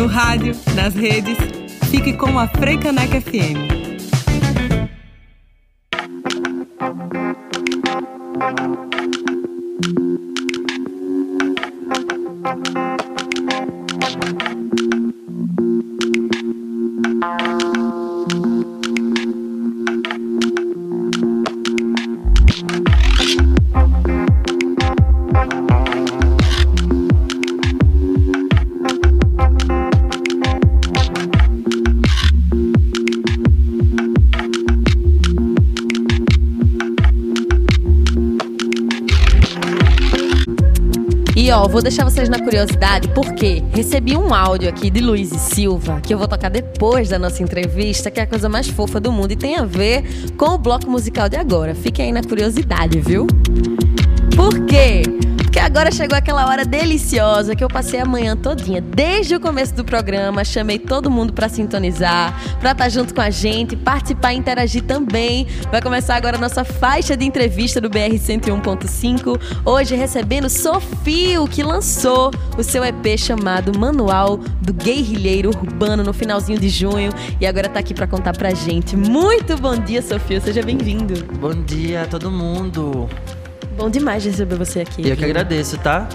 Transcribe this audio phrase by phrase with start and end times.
[0.00, 1.36] no rádio, nas redes.
[1.90, 3.68] Fique com a Freicaneca FM.
[8.40, 8.89] ó,
[41.80, 46.18] vou deixar vocês na curiosidade, porque recebi um áudio aqui de Luiz Silva, que eu
[46.18, 49.36] vou tocar depois da nossa entrevista, que é a coisa mais fofa do mundo e
[49.36, 50.04] tem a ver
[50.36, 51.74] com o bloco musical de agora.
[51.74, 53.26] Fiquem aí na curiosidade, viu?
[54.36, 55.04] Por quê?
[55.50, 59.74] Porque agora chegou aquela hora deliciosa que eu passei a manhã todinha, desde o começo
[59.74, 64.32] do programa, chamei todo mundo para sintonizar, para estar tá junto com a gente, participar
[64.32, 65.48] e interagir também.
[65.68, 71.64] Vai começar agora a nossa faixa de entrevista do BR 101.5, hoje recebendo Sofio, que
[71.64, 77.10] lançou o seu EP chamado Manual do Guerrilheiro Urbano no finalzinho de junho
[77.40, 78.96] e agora tá aqui para contar pra gente.
[78.96, 81.24] Muito bom dia, Sofio, seja bem-vindo.
[81.40, 83.08] Bom dia a todo mundo.
[83.76, 85.08] Bom demais receber você aqui.
[85.08, 86.08] Eu que agradeço, tá?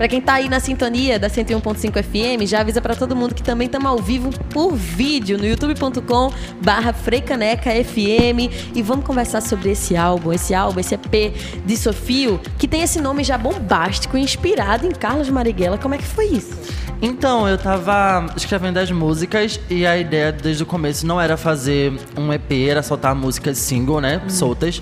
[0.00, 3.42] Para quem tá aí na sintonia da 101.5 FM, já avisa para todo mundo que
[3.42, 9.94] também estamos ao vivo por vídeo no youtube.com barra FM e vamos conversar sobre esse
[9.94, 11.34] álbum, esse álbum, esse EP
[11.66, 15.76] de Sofio, que tem esse nome já bombástico, inspirado em Carlos Marighella.
[15.76, 16.56] Como é que foi isso?
[17.02, 21.92] Então, eu tava escrevendo as músicas e a ideia desde o começo não era fazer
[22.16, 24.30] um EP, era soltar músicas single, né, hum.
[24.30, 24.80] soltas.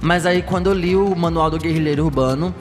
[0.00, 2.54] Mas aí quando eu li o Manual do Guerrilheiro Urbano,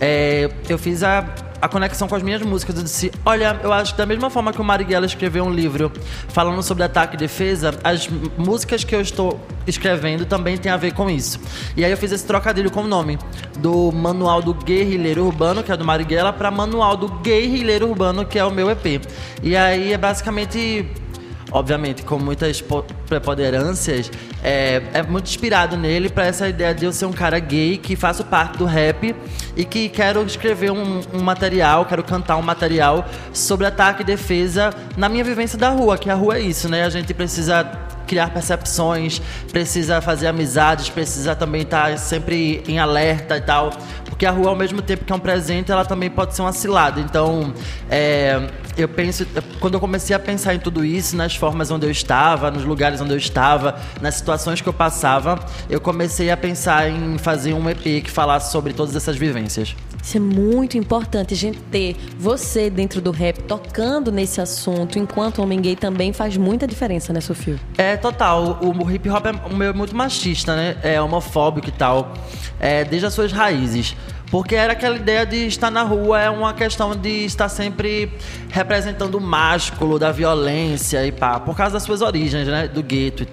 [0.00, 1.24] é, eu fiz a,
[1.60, 2.76] a conexão com as minhas músicas.
[2.76, 5.92] Eu disse, olha, eu acho que da mesma forma que o Marighella escreveu um livro
[6.28, 10.92] falando sobre ataque e defesa, as músicas que eu estou escrevendo também tem a ver
[10.92, 11.38] com isso.
[11.76, 13.16] E aí eu fiz esse trocadilho com o nome
[13.58, 18.40] do Manual do Guerrilheiro Urbano, que é do Marighella, para Manual do Guerrilheiro Urbano, que
[18.40, 19.00] é o meu EP.
[19.40, 20.84] E aí é basicamente
[21.52, 22.62] obviamente, com muitas
[23.06, 24.10] preponderâncias,
[24.42, 27.94] é, é muito inspirado nele para essa ideia de eu ser um cara gay que
[27.94, 29.14] faço parte do rap
[29.56, 34.70] e que quero escrever um, um, material, quero cantar um material sobre ataque e defesa
[34.96, 36.84] na minha vivência da rua, que a rua é isso, né?
[36.84, 43.38] A gente precisa criar percepções, precisa fazer amizades, precisa também estar tá sempre em alerta
[43.38, 43.70] e tal.
[44.04, 46.52] Porque a rua, ao mesmo tempo que é um presente, ela também pode ser uma
[46.52, 47.00] cilada.
[47.00, 47.54] Então,
[47.88, 49.26] é, eu penso,
[49.60, 53.00] quando eu comecei a pensar em tudo isso, nas formas onde eu estava, nos lugares
[53.00, 55.38] onde eu estava, nas situações que eu passava,
[55.70, 59.74] eu comecei a pensar em fazer um EP que falasse sobre todas essas vivências.
[60.02, 65.40] Isso é muito importante, a gente ter você dentro do rap tocando nesse assunto, enquanto
[65.40, 67.56] homem gay também faz muita diferença, né, Sofia?
[67.78, 68.58] É, total.
[68.60, 70.76] O, o hip hop é muito machista, né?
[70.82, 72.12] É homofóbico e tal.
[72.58, 73.94] É, desde as suas raízes.
[74.32, 78.10] Porque era aquela ideia de estar na rua é uma questão de estar sempre
[78.48, 83.26] representando o másculo da violência e pá, por causa das suas origens, né, do gueto.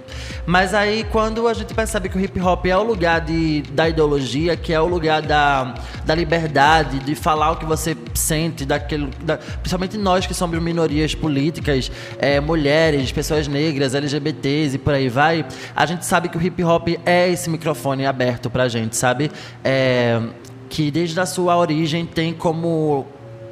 [0.46, 3.88] Mas aí quando a gente percebe que o hip hop é o lugar de, da
[3.88, 5.74] ideologia, que é o lugar da,
[6.04, 11.16] da liberdade, de falar o que você sente, daquele, da, principalmente nós que somos minorias
[11.16, 16.42] políticas, é, mulheres, pessoas negras, LGBTs e por aí vai, a gente sabe que o
[16.42, 19.31] hip hop é esse microfone aberto pra gente, sabe?
[19.64, 20.22] É,
[20.69, 23.07] que desde a sua origem tem como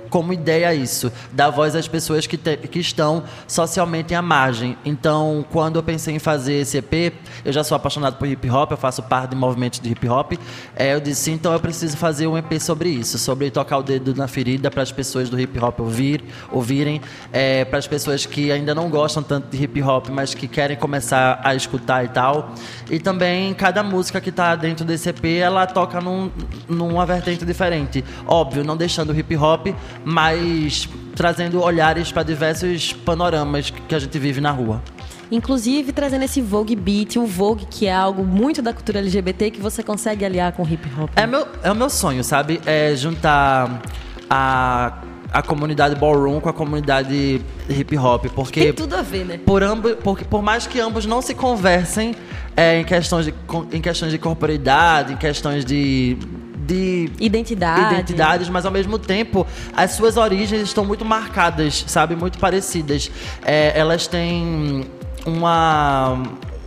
[0.10, 4.78] como ideia isso, dar voz às pessoas que, te, que estão socialmente à margem.
[4.86, 7.14] Então, quando eu pensei em fazer esse EP,
[7.44, 10.34] eu já sou apaixonado por hip hop, eu faço parte de movimentos de hip hop.
[10.76, 14.14] É, eu disse, então eu preciso fazer um EP sobre isso, sobre tocar o dedo
[14.16, 17.02] na ferida para as pessoas do hip hop ouvir, ouvirem,
[17.32, 20.78] é, para as pessoas que ainda não gostam tanto de hip hop, mas que querem
[20.78, 22.54] começar a escutar e tal.
[22.90, 26.32] E também cada música que está dentro desse EP, ela toca num,
[26.68, 28.04] numa vertente diferente.
[28.26, 29.68] Óbvio, não deixando o hip hop,
[30.10, 34.82] mas trazendo olhares para diversos panoramas que a gente vive na rua.
[35.30, 39.60] Inclusive trazendo esse Vogue Beat, o Vogue, que é algo muito da cultura LGBT que
[39.60, 41.10] você consegue aliar com hip hop.
[41.14, 42.62] É, meu, é o meu sonho, sabe?
[42.66, 43.82] É juntar
[44.30, 49.38] a a comunidade ballroom com a comunidade hip hop, porque tem tudo a ver, né?
[49.46, 52.16] Por ambos, porque por mais que ambos não se conversem
[52.56, 53.34] é, em questões de
[53.74, 56.18] em questões de corporidade, em questões de
[56.68, 57.94] de Identidade.
[57.96, 62.16] identidades, mas ao mesmo tempo as suas origens estão muito marcadas, sabe?
[62.16, 63.10] Muito parecidas.
[63.44, 64.86] É, elas têm
[65.26, 66.22] uma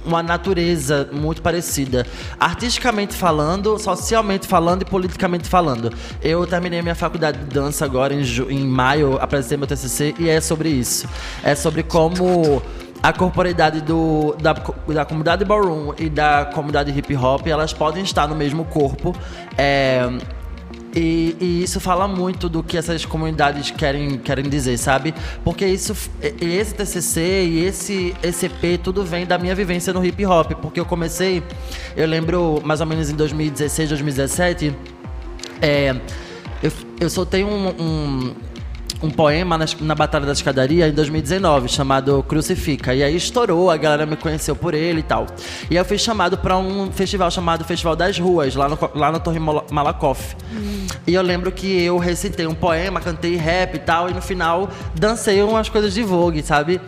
[0.04, 2.06] uma natureza muito parecida.
[2.38, 5.92] Artisticamente falando, socialmente falando e politicamente falando.
[6.22, 10.40] Eu terminei minha faculdade de dança agora em, em maio, apresentei meu TCC e é
[10.40, 11.06] sobre isso.
[11.42, 12.62] É sobre como
[13.02, 18.26] a corporeidade do, da, da comunidade ballroom e da comunidade hip hop, elas podem estar
[18.26, 19.14] no mesmo corpo.
[19.56, 20.08] É,
[20.94, 25.14] e, e, isso fala muito do que essas comunidades querem, querem dizer, sabe?
[25.44, 25.94] Porque isso,
[26.40, 30.52] esse TCC e esse, esse EP, tudo vem da minha vivência no hip hop.
[30.60, 31.42] Porque eu comecei,
[31.96, 34.74] eu lembro mais ou menos em 2016, 2017,
[35.62, 35.94] é,
[36.62, 38.34] eu, eu soltei um, um
[39.02, 42.94] um poema na, na Batalha da Escadaria em 2019, chamado Crucifica.
[42.94, 45.26] E aí estourou, a galera me conheceu por ele e tal.
[45.70, 49.18] E eu fui chamado para um festival chamado Festival das Ruas, lá no, lá na
[49.18, 50.36] Torre Malakoff.
[50.52, 50.86] Hum.
[51.06, 54.68] E eu lembro que eu recitei um poema, cantei rap e tal, e no final
[54.94, 56.80] dancei umas coisas de Vogue, sabe?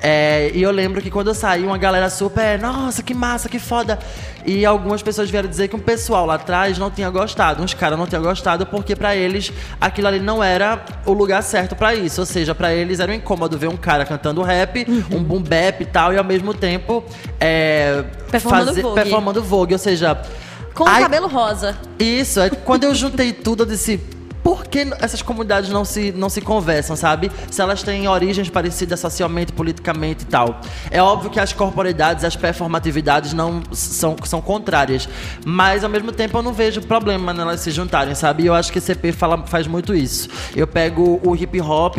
[0.00, 3.58] É, e eu lembro que quando eu saí, uma galera super, nossa, que massa, que
[3.58, 3.98] foda.
[4.46, 7.98] E algumas pessoas vieram dizer que um pessoal lá atrás não tinha gostado, uns caras
[7.98, 12.20] não tinham gostado, porque para eles aquilo ali não era o lugar certo para isso.
[12.20, 15.18] Ou seja, para eles era um incômodo ver um cara cantando rap, uhum.
[15.18, 17.04] um boom bap e tal, e ao mesmo tempo
[17.40, 18.94] é, performando, fazer, Vogue.
[18.94, 19.74] performando Vogue.
[19.74, 20.20] Ou seja.
[20.74, 21.76] Com o cabelo rosa.
[21.98, 24.00] Isso, é, quando eu juntei tudo, eu disse
[24.48, 27.30] por que essas comunidades não se, não se conversam, sabe?
[27.50, 30.62] Se elas têm origens parecidas socialmente, politicamente e tal.
[30.90, 35.06] É óbvio que as corporidades, as performatividades não são, são contrárias.
[35.44, 38.44] Mas ao mesmo tempo eu não vejo problema nelas se juntarem, sabe?
[38.44, 40.30] E eu acho que CP fala, faz muito isso.
[40.56, 41.98] Eu pego o hip hop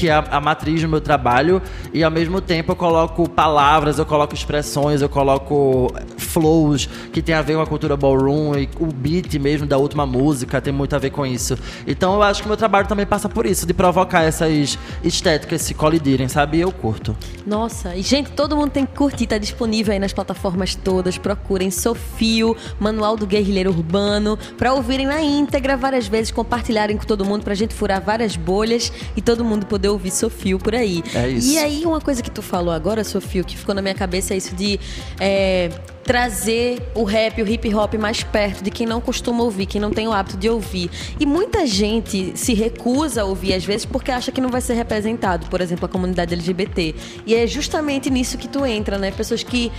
[0.00, 1.60] que é a, a, matriz do meu trabalho,
[1.92, 7.34] e ao mesmo tempo eu coloco palavras, eu coloco expressões, eu coloco flows que tem
[7.34, 10.96] a ver com a cultura ballroom e o beat mesmo da última música tem muito
[10.96, 11.58] a ver com isso.
[11.86, 15.60] Então eu acho que o meu trabalho também passa por isso, de provocar essas estéticas
[15.60, 16.56] se colidirem, sabe?
[16.56, 17.14] E eu curto.
[17.46, 21.18] Nossa, e gente, todo mundo tem que curtir, tá disponível aí nas plataformas todas.
[21.18, 27.22] Procurem Sofio, Manual do Guerrilheiro Urbano, para ouvirem na íntegra várias vezes, compartilharem com todo
[27.22, 31.02] mundo pra gente furar várias bolhas e todo mundo poder ouvir Sofio por aí.
[31.14, 31.50] É isso.
[31.50, 34.36] E aí, uma coisa que tu falou agora, Sofio, que ficou na minha cabeça é
[34.36, 34.78] isso de.
[35.18, 35.70] É,
[36.04, 39.90] trazer o rap, o hip hop mais perto de quem não costuma ouvir, quem não
[39.90, 40.90] tem o hábito de ouvir.
[41.18, 44.74] E muita gente se recusa a ouvir às vezes porque acha que não vai ser
[44.74, 46.94] representado, por exemplo, a comunidade LGBT.
[47.26, 49.10] E é justamente nisso que tu entra, né?
[49.10, 49.70] Pessoas que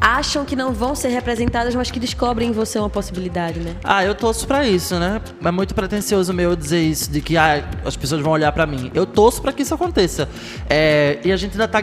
[0.00, 3.74] acham que não vão ser representadas, mas que descobrem em você uma possibilidade, né?
[3.82, 5.20] Ah, eu torço para isso, né?
[5.42, 8.90] É muito pretencioso meu dizer isso, de que ah, as pessoas vão olhar para mim.
[8.94, 10.28] Eu torço para que isso aconteça.
[10.68, 11.82] É, e a gente ainda tá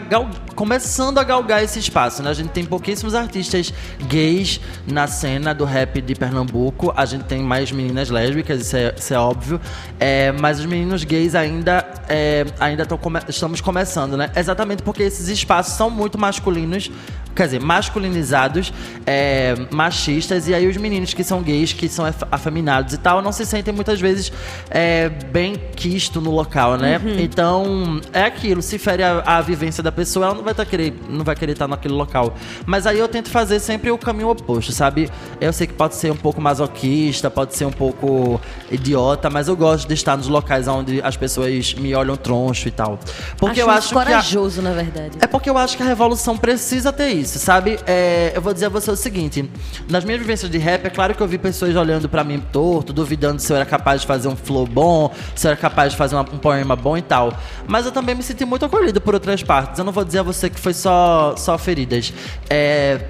[0.54, 2.30] começando a galgar esse espaço, né?
[2.30, 3.72] A gente tem pouquíssimos artistas
[4.04, 6.92] gays na cena do rap de Pernambuco.
[6.96, 9.60] A gente tem mais meninas lésbicas, isso é, isso é óbvio.
[9.98, 14.30] É, mas os meninos gays ainda, é, ainda come estamos começando, né?
[14.36, 16.90] Exatamente porque esses espaços são muito masculinos
[17.36, 18.72] quer dizer, masculinizados,
[19.06, 23.30] é, machistas, e aí os meninos que são gays, que são afeminados e tal, não
[23.30, 24.32] se sentem muitas vezes
[24.70, 26.98] é, bem quisto no local, né?
[26.98, 27.20] Uhum.
[27.20, 30.94] Então, é aquilo, se fere a, a, vivência da pessoa, ela não vai, tá querer,
[31.10, 32.34] não vai querer estar naquele local.
[32.64, 35.10] Mas aí eu tento fazer sempre o caminho oposto, sabe?
[35.38, 38.40] Eu sei que pode ser um pouco masoquista, pode ser um pouco
[38.70, 42.70] idiota, mas eu gosto de estar nos locais onde as pessoas me olham troncho e
[42.70, 42.98] tal.
[43.36, 44.70] Porque acho eu acho corajoso, que a...
[44.70, 45.18] na verdade.
[45.20, 47.78] É porque eu acho que a revolução precisa ter isso isso, sabe?
[47.86, 49.50] É, eu vou dizer a você o seguinte:
[49.88, 52.92] nas minhas vivências de rap, é claro que eu vi pessoas olhando para mim torto,
[52.92, 55.98] duvidando se eu era capaz de fazer um flow bom, se eu era capaz de
[55.98, 57.32] fazer uma, um poema bom e tal.
[57.66, 59.78] Mas eu também me senti muito acolhido por outras partes.
[59.78, 62.12] Eu não vou dizer a você que foi só, só feridas.
[62.48, 63.00] É.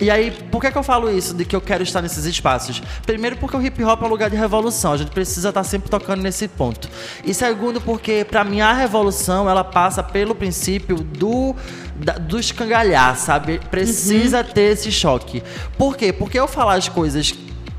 [0.00, 2.82] E aí, por que, que eu falo isso, de que eu quero estar nesses espaços?
[3.04, 5.90] Primeiro, porque o hip hop é um lugar de revolução, a gente precisa estar sempre
[5.90, 6.88] tocando nesse ponto.
[7.24, 11.54] E segundo, porque para mim a revolução ela passa pelo princípio do
[11.96, 13.60] da, do escangalhar, sabe?
[13.70, 14.44] Precisa uhum.
[14.44, 15.42] ter esse choque.
[15.76, 16.12] Por quê?
[16.12, 17.34] Porque eu falar as coisas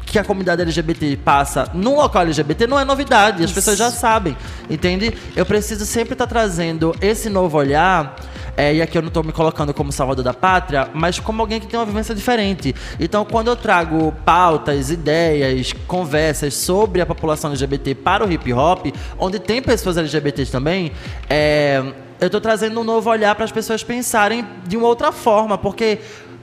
[0.06, 4.36] que a comunidade LGBT passa num local LGBT não é novidade, as pessoas já sabem,
[4.70, 5.14] entende?
[5.36, 8.16] Eu preciso sempre estar tá trazendo esse novo olhar.
[8.56, 11.60] É, e aqui eu não estou me colocando como salvador da pátria, mas como alguém
[11.60, 12.76] que tem uma vivência diferente.
[13.00, 18.88] Então, quando eu trago pautas, ideias, conversas sobre a população LGBT para o hip hop,
[19.18, 20.92] onde tem pessoas LGBTs também,
[21.30, 21.82] é,
[22.20, 26.00] eu estou trazendo um novo olhar para as pessoas pensarem de uma outra forma, porque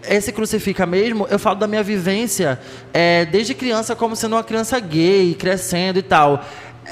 [0.07, 2.59] esse crucifica mesmo, eu falo da minha vivência
[2.93, 6.45] é, desde criança como sendo uma criança gay, crescendo e tal.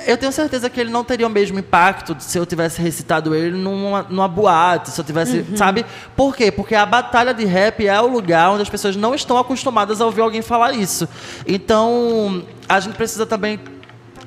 [0.07, 3.57] Eu tenho certeza que ele não teria o mesmo impacto se eu tivesse recitado ele
[3.57, 5.57] numa, numa boate, se eu tivesse, uhum.
[5.57, 5.87] sabe?
[6.15, 6.51] Por quê?
[6.51, 10.07] Porque a batalha de rap é o lugar onde as pessoas não estão acostumadas a
[10.07, 11.09] ouvir alguém falar isso.
[11.47, 13.59] Então, a gente precisa também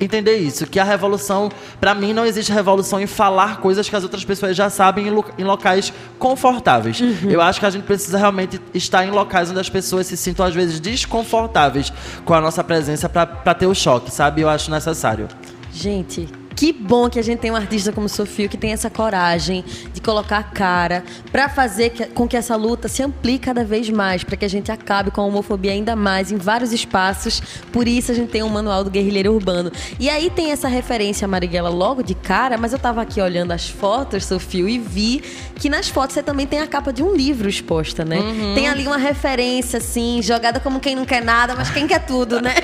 [0.00, 4.02] entender isso, que a revolução, para mim, não existe revolução em falar coisas que as
[4.02, 7.00] outras pessoas já sabem em, lo em locais confortáveis.
[7.00, 7.30] Uhum.
[7.30, 10.44] Eu acho que a gente precisa realmente estar em locais onde as pessoas se sintam,
[10.44, 11.92] às vezes, desconfortáveis
[12.24, 14.40] com a nossa presença para ter o choque, sabe?
[14.40, 15.28] Eu acho necessário.
[15.72, 16.28] Gente,
[16.60, 20.00] que bom que a gente tem um artista como Sofia que tem essa coragem de
[20.02, 24.36] colocar a cara para fazer com que essa luta se amplie cada vez mais, para
[24.36, 27.40] que a gente acabe com a homofobia ainda mais em vários espaços.
[27.72, 29.72] Por isso a gente tem um manual do guerrilheiro urbano.
[29.98, 33.66] E aí tem essa referência Marighella logo de cara, mas eu tava aqui olhando as
[33.66, 35.22] fotos, Sofia, e vi
[35.54, 38.18] que nas fotos você também tem a capa de um livro exposta, né?
[38.18, 38.54] Uhum.
[38.54, 42.38] Tem ali uma referência assim, jogada como quem não quer nada, mas quem quer tudo,
[42.38, 42.54] né?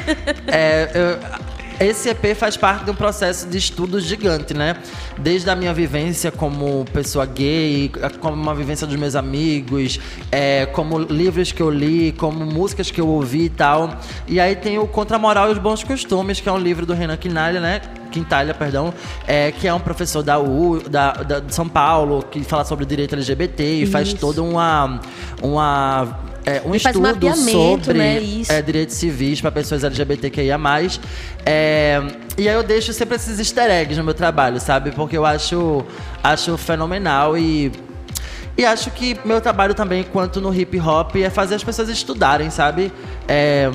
[0.49, 1.46] É, eu
[1.79, 4.77] esse EP faz parte de um processo de estudo gigante, né?
[5.19, 7.91] Desde a minha vivência como pessoa gay,
[8.21, 10.01] como uma vivência dos meus amigos,
[10.33, 13.99] é, como livros que eu li, como músicas que eu ouvi e tal.
[14.27, 16.87] E aí tem o Contra a Moral e os Bons Costumes, que é um livro
[16.87, 17.81] do Renan Quinalha, né?
[18.11, 18.95] Quintalha, perdão,
[19.27, 22.87] é, que é um professor da U, da, da de São Paulo, que fala sobre
[22.87, 23.93] direito LGBT e Isso.
[23.93, 25.01] faz toda uma,
[25.43, 30.57] uma é, um estudo sobre né, é, direitos civis para pessoas LGBTQIA+.
[31.45, 32.01] É,
[32.39, 34.93] e aí eu deixo sempre esses easter eggs no meu trabalho, sabe?
[34.93, 35.85] Porque eu acho,
[36.23, 37.73] acho fenomenal e
[38.59, 42.49] e acho que meu trabalho também, enquanto no hip hop, é fazer as pessoas estudarem,
[42.49, 42.91] sabe?
[43.29, 43.71] É,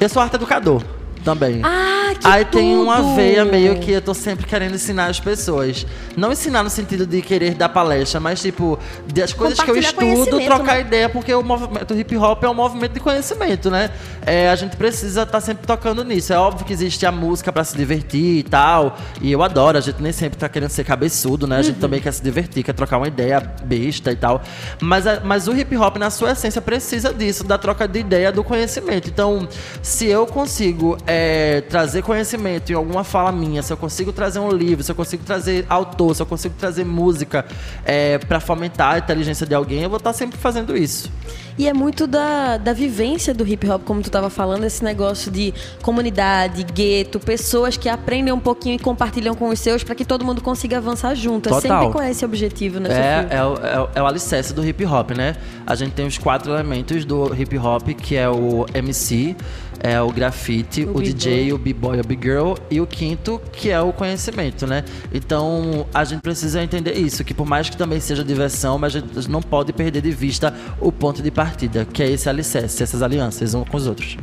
[0.00, 0.82] eu sou arte educador
[1.24, 1.60] também.
[1.64, 2.58] Ah, que Aí tudo.
[2.58, 5.86] tem uma veia meio que eu tô sempre querendo ensinar as pessoas.
[6.16, 8.78] Não ensinar no sentido de querer dar palestra, mas tipo,
[9.12, 10.80] das coisas que eu estudo, trocar né?
[10.80, 13.90] ideia, porque o movimento hip hop é um movimento de conhecimento, né?
[14.24, 16.32] É, a gente precisa estar tá sempre tocando nisso.
[16.32, 18.96] É óbvio que existe a música para se divertir e tal.
[19.20, 21.58] E eu adoro, a gente nem sempre tá querendo ser cabeçudo, né?
[21.58, 21.80] A gente uhum.
[21.80, 24.42] também quer se divertir, quer trocar uma ideia besta e tal.
[24.80, 28.30] Mas, a, mas o hip hop, na sua essência, precisa disso, da troca de ideia,
[28.30, 29.08] do conhecimento.
[29.08, 29.48] Então,
[29.82, 34.50] se eu consigo é, trazer conhecimento em alguma fala minha, se eu consigo trazer um
[34.50, 37.44] livro, se eu consigo trazer autor, se eu consigo trazer música
[37.84, 41.10] é, para fomentar a inteligência de alguém, eu vou estar sempre fazendo isso.
[41.58, 45.30] E é muito da, da vivência do hip hop, como tu estava falando, esse negócio
[45.30, 50.04] de comunidade, gueto, pessoas que aprendem um pouquinho e compartilham com os seus para que
[50.04, 51.50] todo mundo consiga avançar junto.
[51.50, 51.58] Total.
[51.58, 54.84] É sempre com esse objetivo, né, é, é, o, é, é o alicerce do hip
[54.86, 55.36] hop, né?
[55.66, 59.36] A gente tem os quatro elementos do hip hop, que é o MC,
[59.82, 63.80] é o grafite, o, o DJ, o b-boy, o b-girl e o quinto, que é
[63.80, 64.84] o conhecimento, né?
[65.12, 69.00] Então, a gente precisa entender isso, que por mais que também seja diversão, mas a
[69.00, 73.02] gente não pode perder de vista o ponto de partida, que é esse alicerce, essas
[73.02, 74.16] alianças uns com os outros.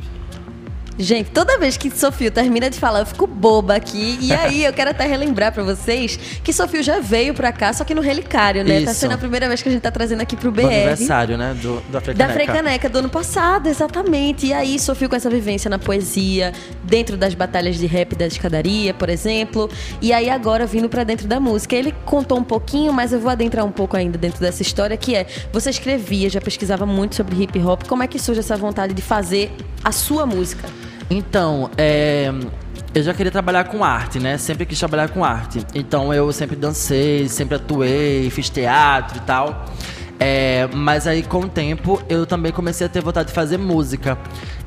[1.01, 4.19] Gente, toda vez que Sofio termina de falar, eu fico boba aqui.
[4.21, 7.85] E aí, eu quero até relembrar para vocês que Sofio já veio pra cá, só
[7.85, 8.69] que no Relicário, né?
[8.69, 8.85] Tá Isso.
[8.85, 10.63] Tá sendo a primeira vez que a gente tá trazendo aqui pro BR.
[10.63, 11.55] Do aniversário, né?
[11.61, 12.27] Do, da Frecaneca.
[12.27, 14.47] Da Frecaneca, do ano passado, exatamente.
[14.47, 16.51] E aí, Sofio com essa vivência na poesia,
[16.83, 19.69] dentro das batalhas de rap da escadaria, por exemplo.
[20.01, 21.77] E aí, agora, vindo para dentro da música.
[21.77, 25.15] Ele contou um pouquinho, mas eu vou adentrar um pouco ainda dentro dessa história, que
[25.15, 27.83] é, você escrevia, já pesquisava muito sobre hip hop.
[27.87, 29.49] Como é que surge essa vontade de fazer
[29.81, 30.67] a sua música?
[31.09, 32.31] Então, é,
[32.93, 34.37] eu já queria trabalhar com arte, né?
[34.37, 35.65] Sempre quis trabalhar com arte.
[35.73, 39.65] Então eu sempre dancei, sempre atuei, fiz teatro e tal.
[40.21, 44.17] É, mas aí com o tempo eu também comecei a ter vontade de fazer música.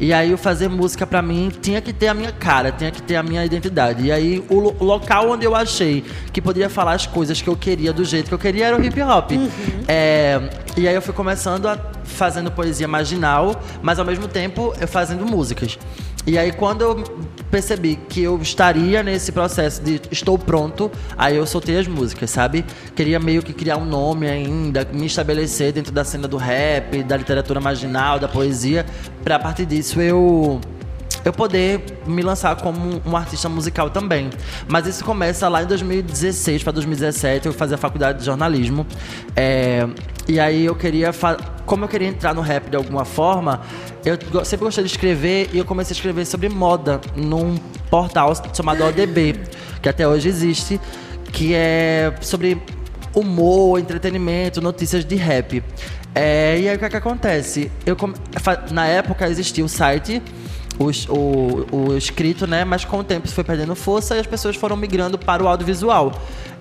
[0.00, 3.02] E aí o fazer música para mim tinha que ter a minha cara, tinha que
[3.02, 4.04] ter a minha identidade.
[4.04, 7.56] E aí o, o, local onde eu achei que poderia falar as coisas que eu
[7.56, 9.32] queria do jeito que eu queria era o hip hop.
[9.32, 9.48] Uhum.
[9.86, 10.40] É,
[10.76, 15.24] e aí eu fui começando a fazendo poesia marginal, mas ao mesmo tempo eu fazendo
[15.26, 15.78] músicas.
[16.24, 17.04] E aí, quando eu
[17.50, 22.64] percebi que eu estaria nesse processo de estou pronto, aí eu soltei as músicas, sabe?
[22.94, 27.16] Queria meio que criar um nome ainda, me estabelecer dentro da cena do rap, da
[27.16, 28.86] literatura marginal, da poesia,
[29.24, 30.60] para a partir disso eu
[31.24, 34.30] eu poder me lançar como um artista musical também.
[34.68, 38.86] Mas isso começa lá em 2016 para 2017, eu fazia a faculdade de jornalismo.
[39.36, 39.86] É,
[40.28, 41.10] e aí eu queria,
[41.66, 43.60] como eu queria entrar no rap de alguma forma,
[44.04, 47.56] eu sempre gostei de escrever e eu comecei a escrever sobre moda num
[47.90, 49.40] portal chamado ODB,
[49.80, 50.80] que até hoje existe,
[51.32, 52.60] que é sobre
[53.14, 55.62] humor, entretenimento, notícias de rap.
[56.14, 57.70] É, e aí o que, é que acontece?
[57.84, 57.96] Eu,
[58.70, 60.22] na época existia o site
[60.78, 62.64] o, o, o escrito, né?
[62.64, 65.48] Mas com o tempo isso foi perdendo força e as pessoas foram migrando para o
[65.48, 66.12] audiovisual.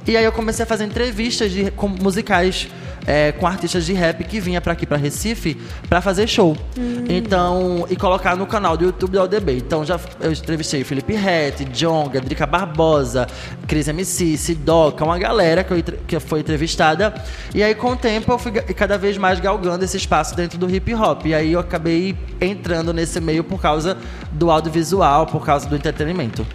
[0.08, 2.67] E aí eu comecei a fazer entrevistas de, com, musicais
[3.05, 6.55] é, com artistas de rap que vinha para aqui para Recife para fazer show.
[6.77, 7.05] Hum.
[7.10, 9.58] Então, e colocar no canal do YouTube da UDB.
[9.58, 13.27] Então já eu entrevistei Felipe Rett, Jonga, Drica Barbosa,
[13.67, 17.13] Cris MC, Sidoca, uma galera que, eu, que foi entrevistada.
[17.53, 20.70] E aí com o tempo eu fui cada vez mais galgando esse espaço dentro do
[20.70, 21.25] hip hop.
[21.25, 23.98] E aí eu acabei entrando nesse meio por causa
[24.31, 26.46] do audiovisual, por causa do entretenimento.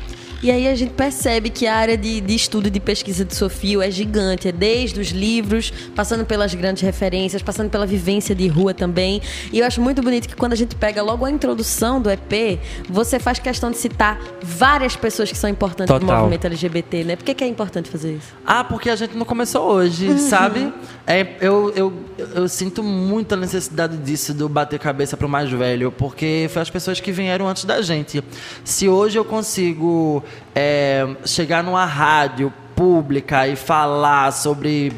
[0.43, 3.35] E aí a gente percebe que a área de, de estudo e de pesquisa de
[3.35, 8.47] Sofio é gigante, é desde os livros, passando pelas grandes referências, passando pela vivência de
[8.47, 9.23] rua também.
[9.53, 12.61] E eu acho muito bonito que quando a gente pega logo a introdução do EP,
[12.89, 16.07] você faz questão de citar várias pessoas que são importantes Total.
[16.07, 17.17] no movimento LGBT, né?
[17.17, 18.35] Por que, que é importante fazer isso?
[18.45, 20.73] Ah, porque a gente não começou hoje, sabe?
[21.07, 21.93] É, eu, eu,
[22.35, 27.01] eu sinto muita necessidade disso, do bater cabeça pro mais velho, porque foi as pessoas
[27.01, 28.23] que vieram antes da gente.
[28.65, 30.23] Se hoje eu consigo
[30.55, 34.93] é, chegar numa rádio pública e falar sobre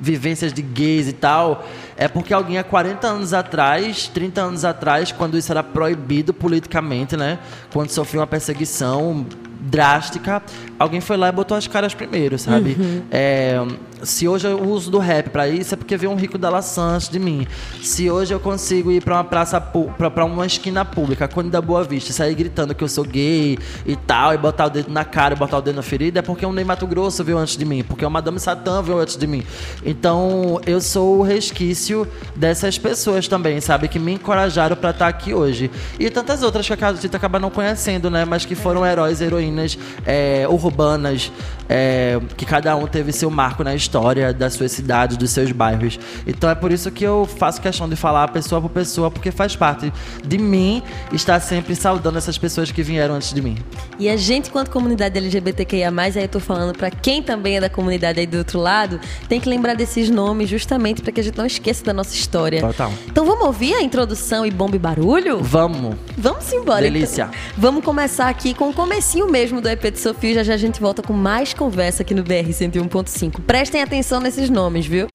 [0.00, 1.64] vivências de gays e tal,
[1.96, 7.16] é porque alguém há 40 anos atrás, 30 anos atrás, quando isso era proibido politicamente,
[7.16, 7.38] né?
[7.72, 9.24] Quando sofreu uma perseguição
[9.60, 10.42] drástica,
[10.76, 12.76] alguém foi lá e botou as caras primeiro, sabe?
[13.12, 13.64] É,
[14.02, 16.82] se hoje eu uso do rap pra isso, é porque veio um rico da laçã
[16.94, 17.46] antes de mim.
[17.80, 21.84] Se hoje eu consigo ir pra uma praça, pra uma esquina pública, quando da Boa
[21.84, 25.04] Vista, e sair gritando que eu sou gay e tal, e botar o dedo na
[25.04, 27.56] cara, e botar o dedo na ferida, é porque um Ney Mato Grosso veio antes
[27.56, 29.44] de mim, porque o Madame Satã veio antes de mim.
[29.84, 33.86] Então, eu sou o resquício dessas pessoas também, sabe?
[33.86, 35.70] Que me encorajaram pra estar aqui hoje.
[35.98, 38.24] E tantas outras que a gente acaba não conhecendo, né?
[38.24, 41.30] Mas que foram heróis heroínas é, urbanas,
[41.68, 43.91] é, que cada um teve seu marco na história
[44.36, 45.98] das suas cidades, dos seus bairros.
[46.26, 49.56] Então é por isso que eu faço questão de falar pessoa por pessoa, porque faz
[49.56, 49.92] parte
[50.24, 50.82] de mim
[51.12, 53.56] estar sempre saudando essas pessoas que vieram antes de mim.
[53.98, 57.68] E a gente, quanto comunidade LGBTQIA+, aí eu tô falando pra quem também é da
[57.68, 61.36] comunidade aí do outro lado, tem que lembrar desses nomes justamente pra que a gente
[61.36, 62.60] não esqueça da nossa história.
[62.60, 62.92] Total.
[63.06, 65.40] Então vamos ouvir a introdução e bomba e barulho?
[65.42, 65.96] Vamos!
[66.16, 66.82] Vamos embora.
[66.82, 67.24] Delícia.
[67.24, 67.40] Então.
[67.58, 70.34] Vamos começar aqui com o comecinho mesmo do EP de Sofia.
[70.34, 73.40] Já já a gente volta com mais conversa aqui no BR 101.5.
[73.46, 75.08] Prestem atenção nesses nomes, viu?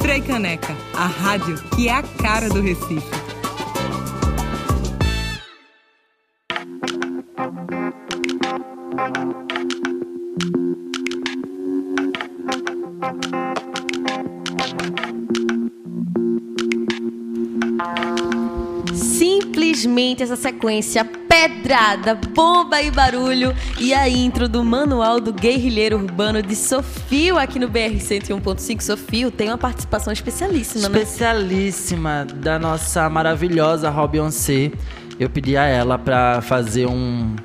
[0.00, 3.18] Frei Caneca, a rádio que é a cara do Recife.
[20.08, 26.42] Simplesmente essa sequência pedrada, bomba e barulho e a intro do manual do guerrilheiro urbano
[26.42, 28.80] de Sofio aqui no BR 101.5.
[28.80, 30.98] Sofio tem uma participação especialíssima, né?
[30.98, 34.72] Especialíssima da nossa maravilhosa Beyoncé.
[35.20, 37.36] Eu pedi a ela pra fazer um,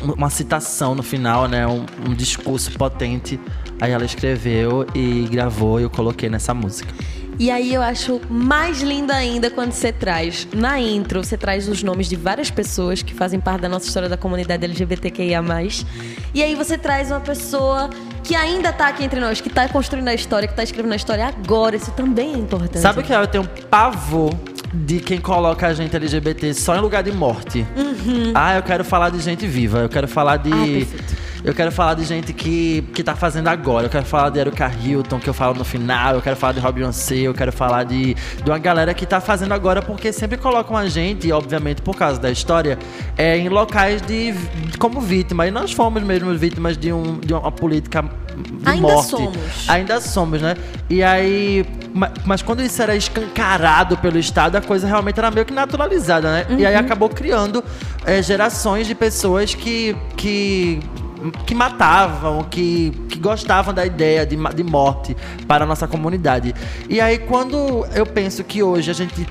[0.00, 1.66] uma citação no final, né?
[1.66, 3.38] Um, um discurso potente.
[3.78, 6.94] Aí ela escreveu e gravou e eu coloquei nessa música.
[7.38, 11.82] E aí eu acho mais lindo ainda quando você traz, na intro, você traz os
[11.82, 15.42] nomes de várias pessoas que fazem parte da nossa história da comunidade LGBTQIA+.
[16.32, 17.90] E aí você traz uma pessoa
[18.24, 20.96] que ainda tá aqui entre nós, que tá construindo a história, que tá escrevendo a
[20.96, 21.76] história agora.
[21.76, 22.78] Isso também é importante.
[22.78, 23.16] Sabe o que é?
[23.16, 24.34] Eu tenho pavor
[24.72, 27.66] de quem coloca a gente LGBT só em lugar de morte.
[28.34, 29.78] Ah, eu quero falar de gente viva.
[29.78, 30.50] Eu quero falar de.
[30.50, 30.62] Uhum.
[30.62, 31.16] Ah, perfeito.
[31.44, 33.86] Eu quero falar de gente que, que tá fazendo agora.
[33.86, 36.14] Eu quero falar de Erika Hilton, que eu falo no final.
[36.14, 37.16] Eu quero falar de Rob Beyoncé.
[37.16, 40.88] Eu quero falar de, de uma galera que tá fazendo agora, porque sempre colocam a
[40.88, 42.78] gente, obviamente por causa da história,
[43.16, 44.34] é, em locais de,
[44.78, 45.46] como vítima.
[45.46, 48.02] E nós fomos mesmo vítimas de, um, de uma política
[48.36, 49.08] de Ainda morte.
[49.10, 49.36] somos.
[49.68, 50.54] Ainda somos, né?
[50.90, 51.64] E aí.
[51.94, 56.30] ma- Mas quando isso era escancarado pelo Estado, a coisa realmente era meio que naturalizada,
[56.30, 56.46] né?
[56.58, 57.64] E aí acabou criando
[58.04, 59.96] eh, gerações de pessoas que.
[60.16, 60.80] que
[61.46, 66.54] que matavam, que, que gostavam da ideia de, de morte para a nossa comunidade.
[66.88, 69.26] E aí, quando eu penso que hoje a gente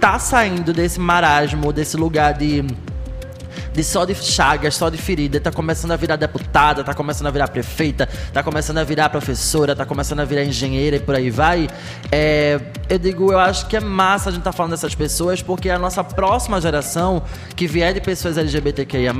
[0.00, 2.64] tá saindo desse marasmo, desse lugar de
[3.72, 7.30] de só de chagas, só de ferida, tá começando a virar deputada, tá começando a
[7.30, 11.30] virar prefeita, tá começando a virar professora, tá começando a virar engenheira e por aí
[11.30, 11.68] vai.
[12.10, 15.70] É, eu digo, eu acho que é massa a gente tá falando dessas pessoas, porque
[15.70, 17.22] a nossa próxima geração,
[17.54, 19.14] que vier de pessoas LGBTQIA,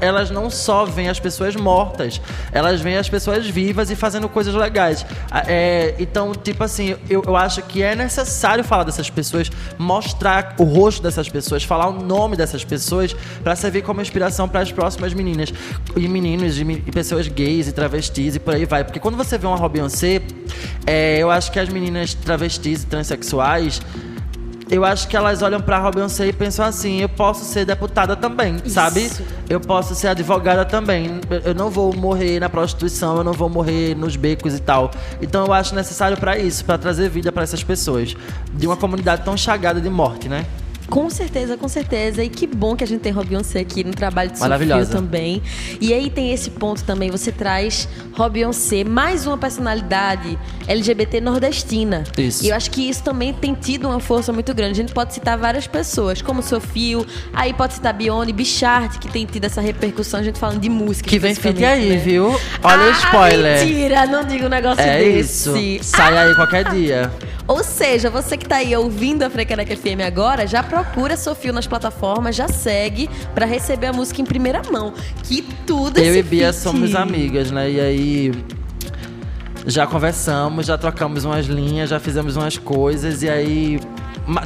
[0.00, 2.20] elas não só veem as pessoas mortas,
[2.52, 5.04] elas veem as pessoas vivas e fazendo coisas legais.
[5.30, 10.54] Ah, é, então, tipo assim, eu, eu acho que é necessário falar dessas pessoas, mostrar
[10.58, 14.70] o rosto dessas pessoas, falar o nome dessas pessoas, pra servir como inspiração para as
[14.72, 15.52] próximas meninas
[15.96, 18.84] e meninos, e, pessoas gays e travestis e por aí vai.
[18.84, 20.22] Porque quando você vê uma Robin Beyoncé,
[20.86, 23.80] é, eu acho que as meninas travestis e transexuais.
[24.68, 28.16] Eu acho que elas olham pra Robin Beyoncé e pensam assim: eu posso ser deputada
[28.16, 29.08] também, sabe?
[29.48, 31.20] Eu posso ser advogada também.
[31.44, 34.90] Eu- não vou morrer na prostituição, eu não vou morrer nos becos e tal.
[35.22, 38.16] Então eu acho necessário pra isso, pra trazer vida pra essas pessoas.
[38.52, 40.44] De uma comunidade tão chagada de morte, né?
[40.88, 42.22] Com certeza, com certeza.
[42.22, 44.38] E que bom que a gente tem Beyoncé aqui no trabalho de.
[44.38, 45.42] Sofia também.
[45.80, 47.88] E aí tem esse ponto também, você traz
[48.30, 52.04] Beyoncé, mais uma personalidade LGBT nordestina.
[52.16, 52.44] Isso.
[52.44, 54.72] E eu acho que isso também tem tido uma força muito grande.
[54.72, 59.26] A gente pode citar várias pessoas, como Sofio, aí pode citar Bione, Bichart, que tem
[59.26, 61.08] tido essa repercussão, a gente falando de música.
[61.08, 61.96] Que vem fit especificamente, aí, né?
[61.96, 62.26] viu?
[62.62, 63.64] Olha o Ah, spoiler.
[63.66, 65.50] Mentira, não diga um negócio É desse.
[65.50, 65.84] isso.
[65.84, 67.10] Sai aí qualquer dia.
[67.46, 71.66] Ou seja, você que tá aí ouvindo a Frecaneca FM agora, já procura Sofio nas
[71.66, 74.92] plataformas, já segue pra receber a música em primeira mão.
[75.22, 76.62] Que tudo Eu e Bia feat.
[76.62, 77.70] somos amigas, né?
[77.70, 78.32] E aí
[79.66, 83.80] já conversamos, já trocamos umas linhas, já fizemos umas coisas e aí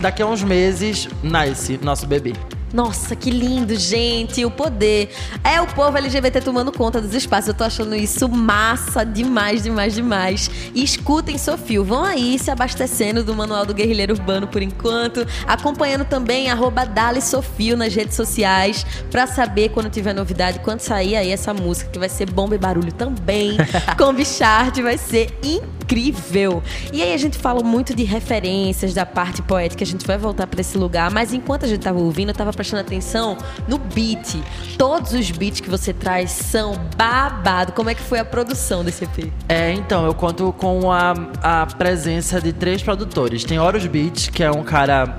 [0.01, 2.35] daqui a uns meses nasce nosso bebê.
[2.73, 4.45] Nossa, que lindo, gente.
[4.45, 5.11] O poder.
[5.43, 7.49] É o povo LGBT tomando conta dos espaços.
[7.49, 10.51] Eu tô achando isso massa demais, demais, demais.
[10.75, 11.85] E escutem Sofio.
[11.85, 15.27] Vão aí se abastecendo do Manual do Guerrilheiro Urbano por enquanto.
[15.47, 18.87] Acompanhando também arroba Dali Sofio nas redes sociais.
[19.11, 22.59] Pra saber quando tiver novidade, quando sair aí essa música, que vai ser bomba e
[22.59, 23.57] barulho também.
[23.99, 26.63] com Bichart, vai ser incrível.
[26.93, 29.83] E aí a gente fala muito de referências da parte poética.
[29.83, 31.11] A gente vai voltar pra esse lugar.
[31.11, 34.37] Mas enquanto a gente tava ouvindo, eu tava prestando atenção no beat.
[34.77, 37.73] Todos os beats que você traz são babado.
[37.73, 39.33] Como é que foi a produção desse EP?
[39.49, 43.45] É, então, eu conto com a, a presença de três produtores.
[43.45, 45.17] Tem Horus Beats, que é um cara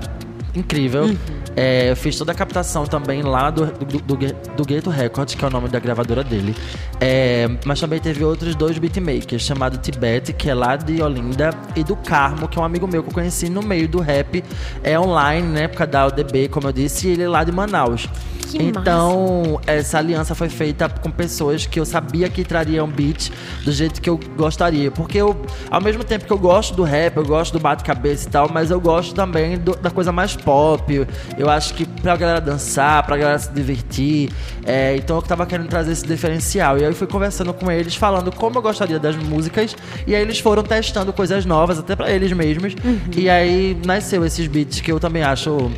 [0.54, 1.16] incrível.
[1.56, 4.16] É, eu fiz toda a captação também lá do, do, do,
[4.56, 6.56] do Gueto Records, que é o nome da gravadora dele.
[7.00, 11.84] É, mas também teve outros dois beatmakers, chamado Tibet, que é lá de Olinda, e
[11.84, 14.42] do Carmo, que é um amigo meu que eu conheci no meio do rap.
[14.82, 17.52] É online, né, por causa da UDB, como eu disse, e ele é lá de
[17.52, 18.08] Manaus.
[18.50, 23.30] Que então, essa aliança foi feita com pessoas que eu sabia que trariam beat
[23.64, 24.90] do jeito que eu gostaria.
[24.90, 25.34] Porque eu,
[25.70, 28.70] ao mesmo tempo que eu gosto do rap, eu gosto do bate-cabeça e tal, mas
[28.70, 31.06] eu gosto também do- da coisa mais pop.
[31.42, 34.30] Eu acho que pra galera dançar, pra galera se divertir.
[34.64, 36.78] é, então eu tava querendo trazer esse diferencial.
[36.78, 39.74] E aí eu fui conversando com eles, falando como eu gostaria das músicas.
[40.06, 42.76] E aí eles foram testando coisas novas, até pra eles mesmos.
[43.16, 45.68] E aí nasceu esses beats que eu também acho,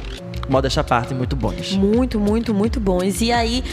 [0.50, 1.72] modéstia à parte, muito bons.
[1.72, 3.22] Muito, muito, muito bons.
[3.22, 3.64] E aí,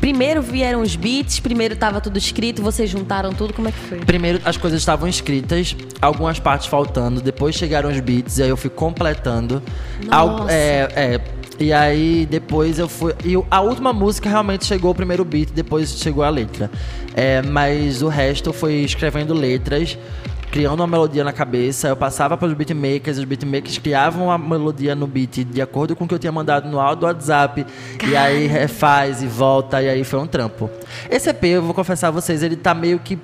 [0.00, 3.98] primeiro vieram os beats, primeiro tava tudo escrito, vocês juntaram tudo, como é que foi?
[3.98, 8.56] Primeiro as coisas estavam escritas, algumas partes faltando, depois chegaram os beats, e aí eu
[8.56, 9.62] fui completando.
[10.10, 10.52] Al- Nossa.
[10.52, 11.20] é, é,
[11.58, 13.12] e aí depois eu fui.
[13.24, 16.70] E a última música realmente chegou o primeiro beat, depois chegou a letra.
[17.14, 19.98] É, mas o resto eu fui escrevendo letras.
[20.50, 24.94] Criando uma melodia na cabeça, eu passava para os beatmakers, os beatmakers criavam a melodia
[24.94, 27.66] no beat de acordo com o que eu tinha mandado no áudio do WhatsApp,
[28.08, 30.70] e aí refaz e volta, e aí foi um trampo.
[31.10, 33.18] Esse EP, eu vou confessar a vocês, ele tá meio que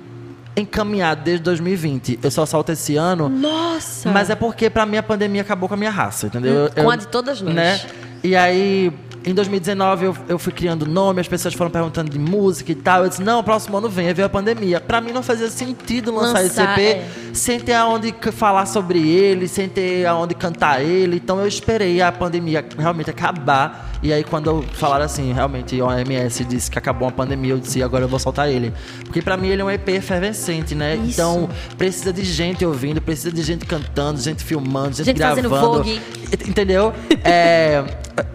[0.55, 2.19] encaminhado desde 2020.
[2.23, 3.27] Eu só solto esse ano.
[3.27, 4.09] Nossa!
[4.11, 6.65] Mas é porque pra mim a pandemia acabou com a minha raça, entendeu?
[6.65, 7.53] Hum, com a de todas nós.
[7.53, 7.81] Né?
[8.23, 8.91] E aí,
[9.25, 13.03] em 2019, eu, eu fui criando nome, as pessoas foram perguntando de música e tal.
[13.03, 14.79] Eu disse, não, próximo ano vem, aí veio a pandemia.
[14.79, 17.09] Pra mim não fazia sentido lançar, Lançar, esse EP é.
[17.33, 21.15] sem ter aonde falar sobre ele, sem ter aonde cantar ele.
[21.15, 23.94] Então eu esperei a pandemia realmente acabar.
[24.05, 27.57] E aí quando eu falaram assim, realmente a OMS disse que acabou a pandemia, eu
[27.57, 28.71] disse, agora eu vou soltar ele.
[29.03, 30.95] Porque pra mim ele é um EP efervescente, né?
[30.95, 31.13] Isso.
[31.13, 35.77] Então precisa de gente ouvindo, precisa de gente cantando, gente filmando, gente, Gente fazendo gravando.
[35.77, 35.99] vogue.
[36.47, 36.93] Entendeu?
[37.27, 37.83] É,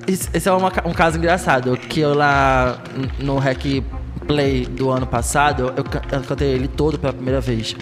[0.09, 2.83] esse é uma um caso engraçado, que eu lá
[3.20, 3.85] no Rec
[4.26, 7.76] Play do ano passado, eu, eu cantei ele todo pela primeira vez.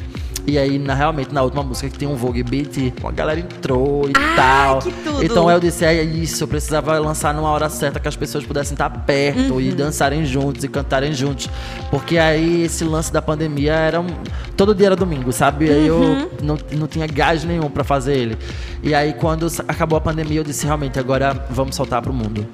[0.51, 4.09] E aí, na, realmente, na última música que tem um Vogue Beat, a galera entrou
[4.09, 4.79] e Ah, tal.
[4.79, 5.23] que tudo!
[5.23, 8.73] Então eu disse, é isso, eu precisava lançar numa hora certa que as pessoas pudessem
[8.73, 9.61] estar perto Uhum.
[9.61, 11.51] e dançarem juntos e cantarem juntos.
[11.91, 14.07] Porque aí esse lance da pandemia era um.
[14.57, 15.67] Todo dia era domingo, sabe?
[15.67, 16.13] E aí Uhum.
[16.23, 18.39] eu não, não tinha gás nenhum pra fazer ele.
[18.83, 22.47] E aí quando acabou a pandemia, eu disse, realmente, agora vamos soltar pro mundo.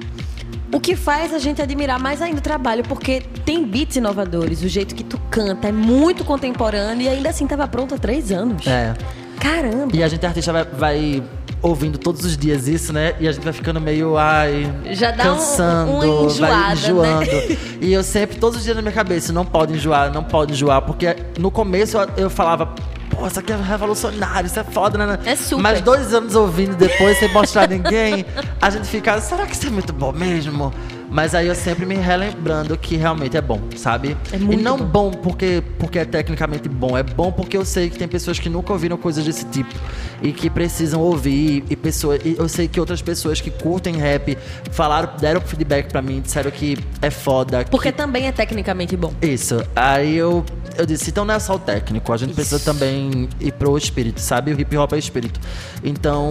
[0.75, 4.69] O que faz a gente admirar mais ainda o trabalho, porque tem beats inovadores, o
[4.69, 8.67] jeito que tu canta é muito contemporâneo e ainda assim tava pronto há três anos.
[8.67, 8.95] É.
[9.41, 9.95] Caramba!
[9.95, 11.23] E a gente, artista, vai, vai
[11.61, 13.15] ouvindo todos os dias isso, né?
[13.21, 14.73] E a gente vai ficando meio, ai.
[14.93, 17.21] Já dá um- cansando, uma enjoada, vai enjoando.
[17.21, 17.57] né?
[17.81, 20.83] E eu sempre, todos os dias na minha cabeça, não pode enjoar, não pode enjoar.
[20.83, 22.75] Porque no começo eu, eu falava,
[23.15, 25.19] pô, isso aqui é revolucionário, isso é foda, né?
[25.25, 25.63] É super.
[25.63, 28.27] Mas dois anos ouvindo depois, sem mostrar ninguém,
[28.61, 30.73] a gente fica, será que isso é muito bom mesmo?
[31.15, 34.17] Mas aí eu sempre me relembrando que realmente é bom, sabe?
[34.33, 34.85] É muito e não bom.
[34.85, 38.49] bom porque, porque é tecnicamente bom, é bom porque eu sei que tem pessoas que
[38.49, 39.73] nunca ouviram coisas desse tipo
[40.21, 41.63] e que precisam ouvir.
[41.71, 44.37] E, pessoa, e eu sei que outras pessoas que curtem rap
[44.73, 47.65] falaram, deram feedback pra mim, disseram que é foda.
[47.71, 47.97] Porque que...
[47.97, 49.13] também é tecnicamente bom.
[49.23, 49.65] Isso.
[49.77, 50.45] Aí eu,
[50.77, 52.37] eu disse, então não é só o técnico, a gente Isso.
[52.37, 54.53] precisa também ir pro espírito, sabe?
[54.53, 55.39] O hip hop é espírito.
[55.85, 56.29] Então,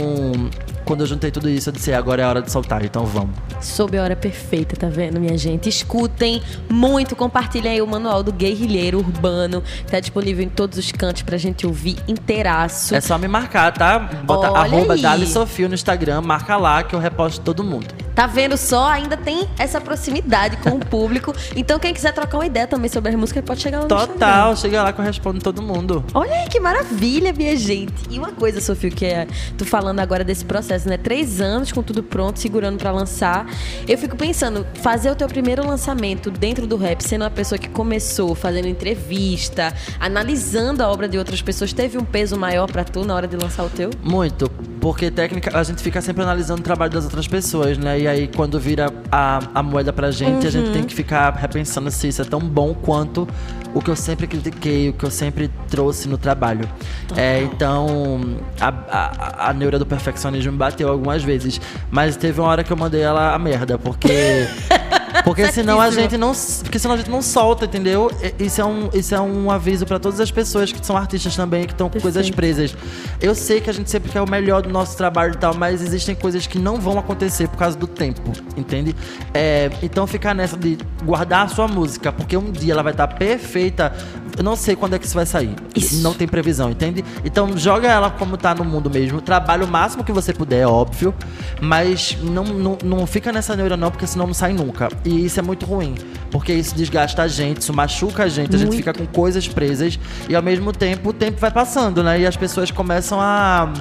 [0.83, 3.35] quando eu juntei tudo isso, eu disse, agora é a hora de soltar, então vamos.
[3.61, 5.69] Sob a hora perfeita, tá vendo, minha gente?
[5.69, 11.21] Escutem muito, compartilhem aí o manual do guerrilheiro urbano, tá disponível em todos os cantos
[11.21, 12.95] pra gente ouvir inteiraço.
[12.95, 13.99] É só me marcar, tá?
[13.99, 14.97] Bota Olha arroba.
[14.97, 18.02] Dali Sofio no Instagram, marca lá que eu reposto todo mundo.
[18.15, 18.89] Tá vendo só?
[18.89, 21.33] Ainda tem essa proximidade com o público.
[21.55, 24.13] Então, quem quiser trocar uma ideia também sobre as músicas, pode chegar lá no Instagram.
[24.13, 26.03] Total, chega lá que eu respondo todo mundo.
[26.13, 27.93] Olha aí que maravilha, minha gente.
[28.09, 30.97] E uma coisa, Sofia, que é tu falando agora desse processo, né?
[30.97, 33.47] Três anos com tudo pronto, segurando pra lançar.
[33.87, 37.69] Eu fico pensando, fazer o teu primeiro lançamento dentro do rap, sendo uma pessoa que
[37.69, 43.03] começou fazendo entrevista, analisando a obra de outras pessoas, teve um peso maior pra tu
[43.03, 43.89] na hora de lançar o teu?
[44.03, 44.49] Muito,
[44.79, 48.02] porque técnica, a gente fica sempre analisando o trabalho das outras pessoas, né?
[48.03, 50.73] E aí quando vira a, a moeda pra gente, a gente Uhum.
[50.73, 53.25] tem que ficar repensando se isso é tão bom quanto
[53.73, 56.67] o que eu sempre critiquei, o que eu sempre trouxe no trabalho.
[57.15, 58.19] É, então,
[58.59, 62.71] a, a, a neura do perfeccionismo me bateu algumas vezes, mas teve uma hora que
[62.71, 64.45] eu mandei ela a merda, porque
[65.23, 66.31] porque senão a gente não,
[66.63, 68.11] porque senão a gente não solta, entendeu?
[68.39, 71.65] Isso é um, isso é um aviso pra todas as pessoas que são artistas também,
[71.65, 72.75] que estão com coisas presas.
[73.21, 75.81] Eu sei que a gente sempre quer o melhor do nosso trabalho e tal, mas
[75.81, 78.95] existem coisas que não vão acontecer por causa do tempo, entende?
[79.33, 83.07] É, então ficar nessa de guardar a sua música, porque um dia ela vai estar
[83.07, 83.93] perfeita.
[84.35, 85.55] Eu não sei quando é que isso vai sair.
[85.75, 86.01] Isso.
[86.01, 87.05] Não tem previsão, entende?
[87.23, 89.21] Então joga ela como tá no mundo mesmo.
[89.21, 91.13] Trabalha o máximo que você puder, é óbvio.
[91.61, 94.89] Mas não, não, não fica nessa neura não, porque senão não sai nunca.
[95.05, 95.95] E isso é muito ruim.
[96.31, 98.77] Porque isso desgasta a gente, isso machuca a gente, a gente Muito.
[98.77, 99.99] fica com coisas presas.
[100.27, 102.19] E ao mesmo tempo o tempo vai passando, né?
[102.19, 103.71] E as pessoas começam a.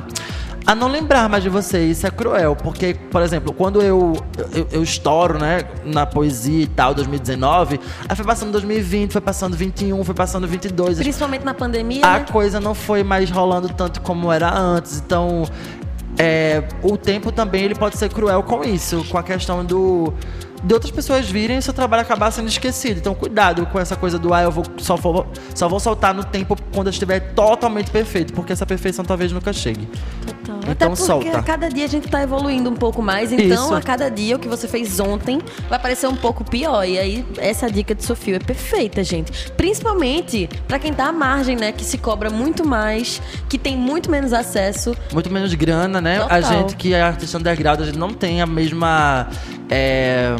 [0.64, 4.16] A não lembrar mais de você, isso é cruel, porque, por exemplo, quando eu,
[4.54, 9.56] eu, eu estouro, né, na poesia e tal, 2019, aí foi passando 2020, foi passando
[9.56, 12.26] 21, foi passando 22, Principalmente na pandemia, a né?
[12.30, 15.02] coisa não foi mais rolando tanto como era antes.
[15.04, 15.42] Então,
[16.16, 20.14] é, o tempo também ele pode ser cruel com isso, com a questão do
[20.62, 22.98] de outras pessoas virem e seu trabalho acabar sendo esquecido.
[22.98, 26.24] Então, cuidado com essa coisa do ah, eu vou só vou, só vou soltar no
[26.24, 29.88] tempo quando eu estiver totalmente perfeito, porque essa perfeição talvez nunca chegue.
[30.26, 30.58] Total.
[30.68, 31.38] Então Até porque solta.
[31.38, 33.74] a cada dia a gente tá evoluindo um pouco mais, então Isso.
[33.74, 36.84] a cada dia o que você fez ontem vai parecer um pouco pior.
[36.84, 39.50] E aí essa dica de Sofia é perfeita, gente.
[39.52, 44.10] Principalmente pra quem tá à margem, né, que se cobra muito mais, que tem muito
[44.10, 44.96] menos acesso.
[45.12, 46.20] Muito menos grana, né?
[46.20, 46.36] Total.
[46.36, 49.28] A gente que é artista underground, a gente não tem a mesma.
[49.74, 50.36] É,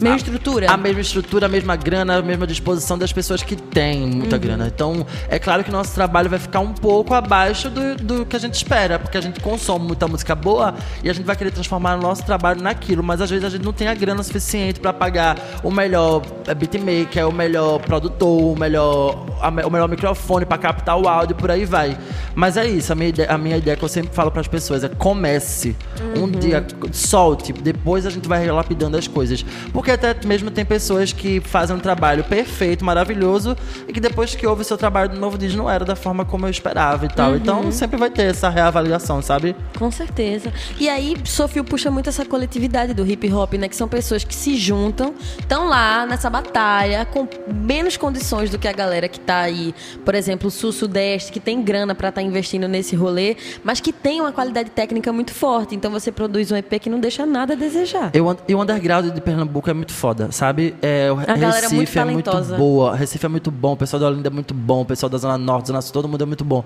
[0.00, 0.70] Meio A- estrutura.
[0.70, 4.42] A mesma estrutura, a mesma grana, a mesma disposição das pessoas que têm muita Uhum.
[4.42, 4.66] grana.
[4.74, 8.38] Então, é claro que nosso trabalho vai ficar um pouco abaixo do, do que a
[8.38, 11.96] gente espera, porque a gente consome muita música boa e a gente vai querer transformar
[11.98, 14.92] o nosso trabalho naquilo, mas às vezes a gente não tem a grana suficiente para
[14.92, 19.26] pagar o melhor eh, beatmaker, o melhor produtor, o melhor,
[19.66, 21.98] o melhor microfone para captar o áudio, por aí vai.
[22.34, 24.48] Mas é isso, a minha ideia, a minha ideia que eu sempre falo para as
[24.48, 25.76] pessoas é comece
[26.16, 29.44] um dia, solte, depois a gente vai lapidando as coisas.
[29.72, 34.46] Porque até mesmo tem pessoas que fazem um trabalho perfeito, maravilhoso, e que depois que
[34.46, 37.08] ouve o seu trabalho de novo diz não era da forma como eu esperava e
[37.08, 37.36] tal.
[37.36, 39.54] Então sempre vai ter essa reavaliação, sabe?
[39.78, 40.52] Com certeza.
[40.78, 43.68] E aí, Sofio puxa muito essa coletividade do hip hop, né?
[43.68, 48.68] Que são pessoas que se juntam, estão lá nessa batalha, com menos condições do que
[48.68, 49.74] a galera que tá aí,
[50.04, 54.32] por exemplo, sul-sudeste, que tem grana pra estar investindo nesse rolê, mas que tem uma
[54.32, 55.74] qualidade técnica muito forte.
[55.74, 58.10] Então você produz um EP que não deixa nada a desejar.
[58.12, 60.74] Eu, e o underground de Pernambuco é muito foda, sabe?
[60.80, 64.00] É, o galera é muito Recife é muito boa, Recife é muito bom, o pessoal
[64.00, 66.26] da Olinda é muito bom, o pessoal da Zona Norte, Zona Sul, todo mundo é
[66.26, 66.64] muito bom.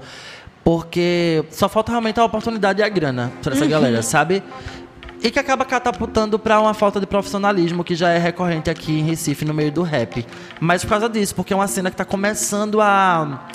[0.62, 3.56] Porque só falta realmente a oportunidade e a grana pra Uhum.
[3.58, 4.42] essa galera, sabe?
[5.22, 9.02] E que acaba catapultando pra uma falta de profissionalismo que já é recorrente aqui em
[9.04, 10.26] Recife, no meio do rap.
[10.60, 13.46] Mas por causa disso, porque é uma cena que tá começando a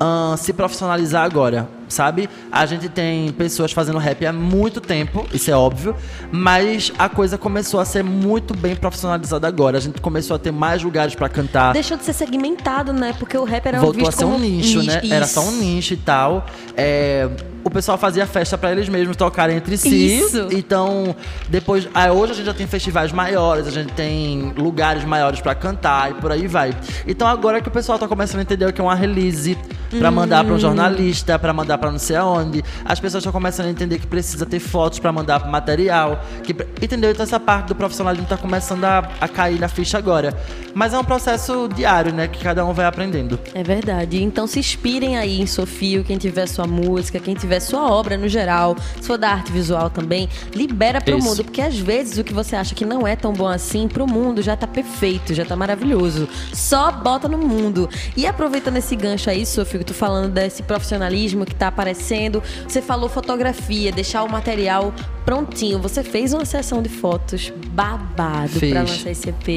[0.00, 2.28] ah, se profissionalizar agora, sabe?
[2.50, 5.96] A gente tem pessoas fazendo rap há muito tempo, isso é óbvio,
[6.30, 9.78] mas a coisa começou a ser muito bem profissionalizada agora.
[9.78, 11.72] A gente começou a ter mais lugares pra cantar.
[11.72, 13.14] Deixou de ser segmentado, né?
[13.18, 15.00] Porque o rap era Voltou a ser um como nicho, né?
[15.10, 15.60] Era só um Isso.
[15.60, 16.46] nicho e tal.
[16.76, 17.28] É,
[17.64, 20.18] o pessoal fazia festa para eles mesmos tocarem entre si.
[20.18, 20.48] Isso.
[20.50, 21.14] Então,
[21.48, 21.88] depois.
[21.92, 26.10] Aí hoje a gente já tem festivais maiores, a gente tem lugares maiores para cantar
[26.10, 26.74] e por aí vai.
[27.06, 29.56] Então agora que o pessoal tá começando a entender o que é uma release
[29.98, 33.66] para mandar para um jornalista, para mandar para não sei aonde, as pessoas estão começando
[33.66, 36.20] a entender que precisa ter fotos para mandar material.
[36.42, 37.10] Que, entendeu?
[37.10, 40.36] Então essa parte do profissionalismo tá começando a, a cair na ficha agora.
[40.74, 42.28] Mas é um processo diário, né?
[42.28, 43.38] Que cada um vai aprendendo.
[43.54, 44.22] É verdade.
[44.22, 48.28] Então se inspirem aí em Sofio, quem tiver sua música, quem tiver sua obra no
[48.28, 51.26] geral, se for da arte visual também, libera pro Isso.
[51.26, 54.06] mundo, porque às vezes o que você acha que não é tão bom assim, pro
[54.06, 56.28] mundo já tá perfeito, já tá maravilhoso.
[56.52, 57.88] Só bota no mundo.
[58.16, 62.82] E aproveitando esse gancho aí, Sofio, que tu falando desse profissionalismo que tá aparecendo, você
[62.82, 64.92] falou fotografia, deixar o material
[65.24, 65.78] prontinho.
[65.80, 69.48] Você fez uma sessão de fotos babado pra lançar esse EP.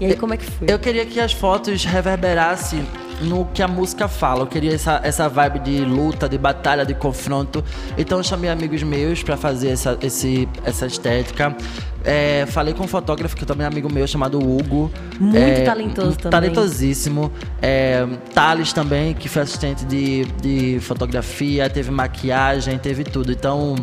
[0.00, 0.66] E aí, como é que foi?
[0.68, 2.84] Eu queria que as fotos reverberassem
[3.22, 4.40] no que a música fala.
[4.42, 7.64] Eu queria essa, essa vibe de luta, de batalha, de confronto.
[7.96, 11.56] Então eu chamei amigos meus pra fazer essa, esse, essa estética.
[12.04, 14.90] É, falei com um fotógrafo que também é amigo meu, chamado Hugo.
[15.20, 16.30] Muito É, talentoso também.
[16.30, 17.30] Talentosíssimo.
[17.60, 18.04] É,
[18.34, 23.30] Thales também, que foi assistente de, de fotografia, teve maquiagem, teve tudo.
[23.30, 23.76] Então,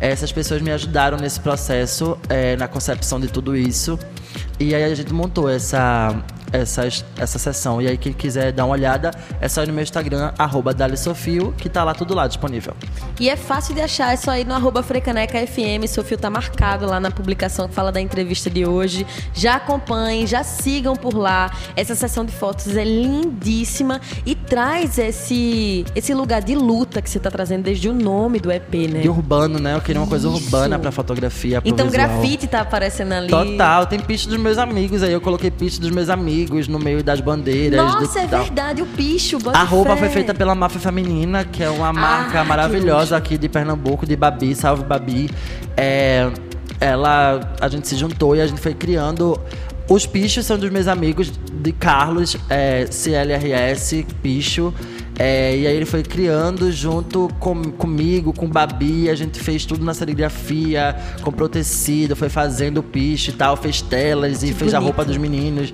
[0.00, 3.98] essas pessoas me ajudaram nesse processo, é, na concepção de tudo isso.
[4.60, 6.14] E aí a gente montou essa,
[6.52, 6.82] essa,
[7.18, 7.80] essa sessão.
[7.80, 11.52] E aí, quem quiser dar uma olhada, é só ir no meu Instagram, arroba DaliSofio,
[11.58, 12.74] que tá lá tudo lá disponível.
[13.18, 15.86] E é fácil de achar, é só ir no arroba Frecaneca FM.
[15.88, 19.06] Seu fio tá marcado lá na publicação que fala da entrevista de hoje.
[19.32, 21.50] Já acompanhem, já sigam por lá.
[21.74, 27.18] Essa sessão de fotos é lindíssima e traz esse, esse lugar de luta que você
[27.18, 29.02] tá trazendo desde o nome do EP, né?
[29.04, 29.74] E urbano, né?
[29.74, 30.36] Eu queria uma coisa Isso.
[30.44, 31.60] urbana pra fotografia.
[31.60, 32.08] pro Então visual.
[32.08, 33.28] grafite tá aparecendo ali.
[33.28, 35.12] Total, tem piche dos meus amigos aí.
[35.12, 36.35] Eu coloquei piche dos meus amigos
[36.68, 37.80] no meio das bandeiras.
[37.80, 38.42] Nossa, do, é tal.
[38.42, 38.86] verdade, o
[39.38, 40.00] bota A roupa fé.
[40.00, 44.16] foi feita pela Máfia Feminina, que é uma marca Ah, maravilhosa aqui de Pernambuco, de
[44.16, 45.30] Babi, salve Babi.
[45.76, 46.30] É,
[46.80, 49.38] ela, a gente se juntou e a gente foi criando.
[49.88, 54.74] Os pichos são dos meus amigos de Carlos, é, CLRS, picho.
[55.18, 59.64] É, e aí ele foi criando junto com, comigo, com o Babi, a gente fez
[59.64, 64.54] tudo na serigrafia, comprou tecido, foi fazendo o picho e tal, fez telas e Que
[64.54, 64.94] fez a bonito.
[64.94, 65.72] roupa dos meninos.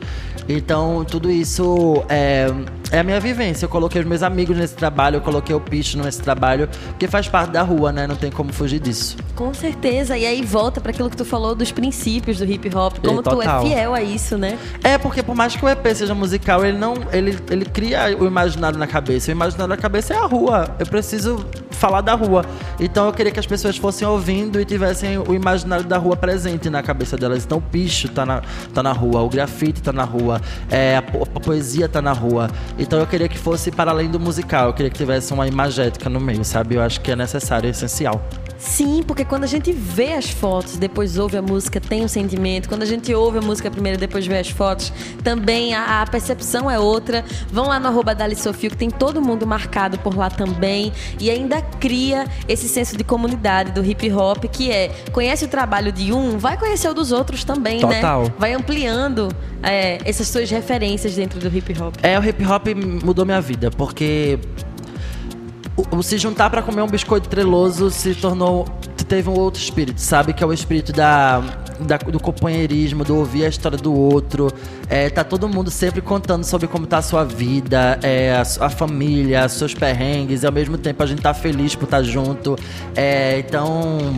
[0.49, 2.47] Então, tudo isso é,
[2.91, 3.65] é a minha vivência.
[3.65, 7.29] Eu coloquei os meus amigos nesse trabalho, eu coloquei o picho nesse trabalho, porque faz
[7.29, 8.07] parte da rua, né?
[8.07, 9.17] Não tem como fugir disso.
[9.37, 10.17] Com certeza.
[10.17, 12.99] E aí volta pra aquilo que tu falou dos princípios do hip hop.
[12.99, 14.59] Como tu é fiel a isso, né?
[14.83, 16.95] É, porque por mais que o EP seja musical, ele não.
[17.13, 19.31] Ele, ele cria o imaginário na cabeça.
[19.33, 20.77] O imaginário na cabeça é a rua.
[20.79, 22.45] Eu preciso falar da rua.
[22.79, 26.68] Então eu queria que as pessoas fossem ouvindo e tivessem o imaginário da rua presente
[26.68, 27.42] na cabeça delas.
[27.45, 28.42] Então o picho tá na,
[28.75, 30.38] tá na rua, o grafite tá na rua,
[30.71, 32.51] é, a, po- a poesia tá na rua.
[32.79, 34.66] Então eu queria que fosse para além do musical.
[34.68, 36.75] Eu queria que tivesse uma imagética no meio, sabe?
[36.75, 38.23] Eu acho que é necessário, é essencial.
[38.59, 42.68] Sim, porque quando a gente vê as fotos, depois ouve a música, tem um sentimento.
[42.68, 44.92] Quando a gente ouve a música primeiro, depois vê as fotos,
[45.25, 47.25] também a, a percepção é outra.
[47.51, 50.93] Vão lá no arroba Dali Sofio, que tem todo mundo marcado por lá também.
[51.21, 55.93] E ainda cria esse senso de comunidade do hip hop, que é conhece o trabalho
[55.93, 58.25] de um, vai conhecer o dos outros também, Total.
[58.25, 58.33] né?
[58.39, 59.29] Vai ampliando
[59.63, 61.95] é, essas suas referências dentro do hip hop.
[62.03, 62.67] É, o hip hop
[63.05, 64.39] mudou minha vida, porque
[65.77, 68.67] o, o se juntar pra comer um biscoito treloso se tornou.
[69.12, 70.33] Teve um outro espírito, sabe?
[70.33, 71.40] Que é o espírito da,
[71.81, 74.51] da- do companheirismo, do ouvir a história do outro.
[74.88, 78.70] É, tá todo mundo sempre contando sobre como tá a sua vida, é, a, a
[78.70, 82.57] família, seus perrengues, e ao mesmo tempo a gente tá feliz por estar junto.
[82.96, 84.16] É, então.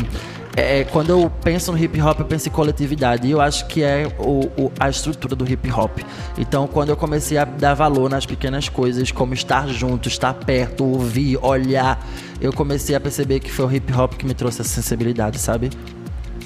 [0.56, 3.26] É, quando eu penso no hip hop, eu penso em coletividade.
[3.26, 5.98] E eu acho que é o- o- a estrutura do hip hop.
[6.38, 10.84] Então, quando eu comecei a dar valor nas pequenas coisas, como estar junto, estar perto,
[10.84, 12.00] ouvir, olhar,
[12.40, 15.70] eu comecei a perceber que foi o hip hop que me trouxe essa sensibilidade, sabe?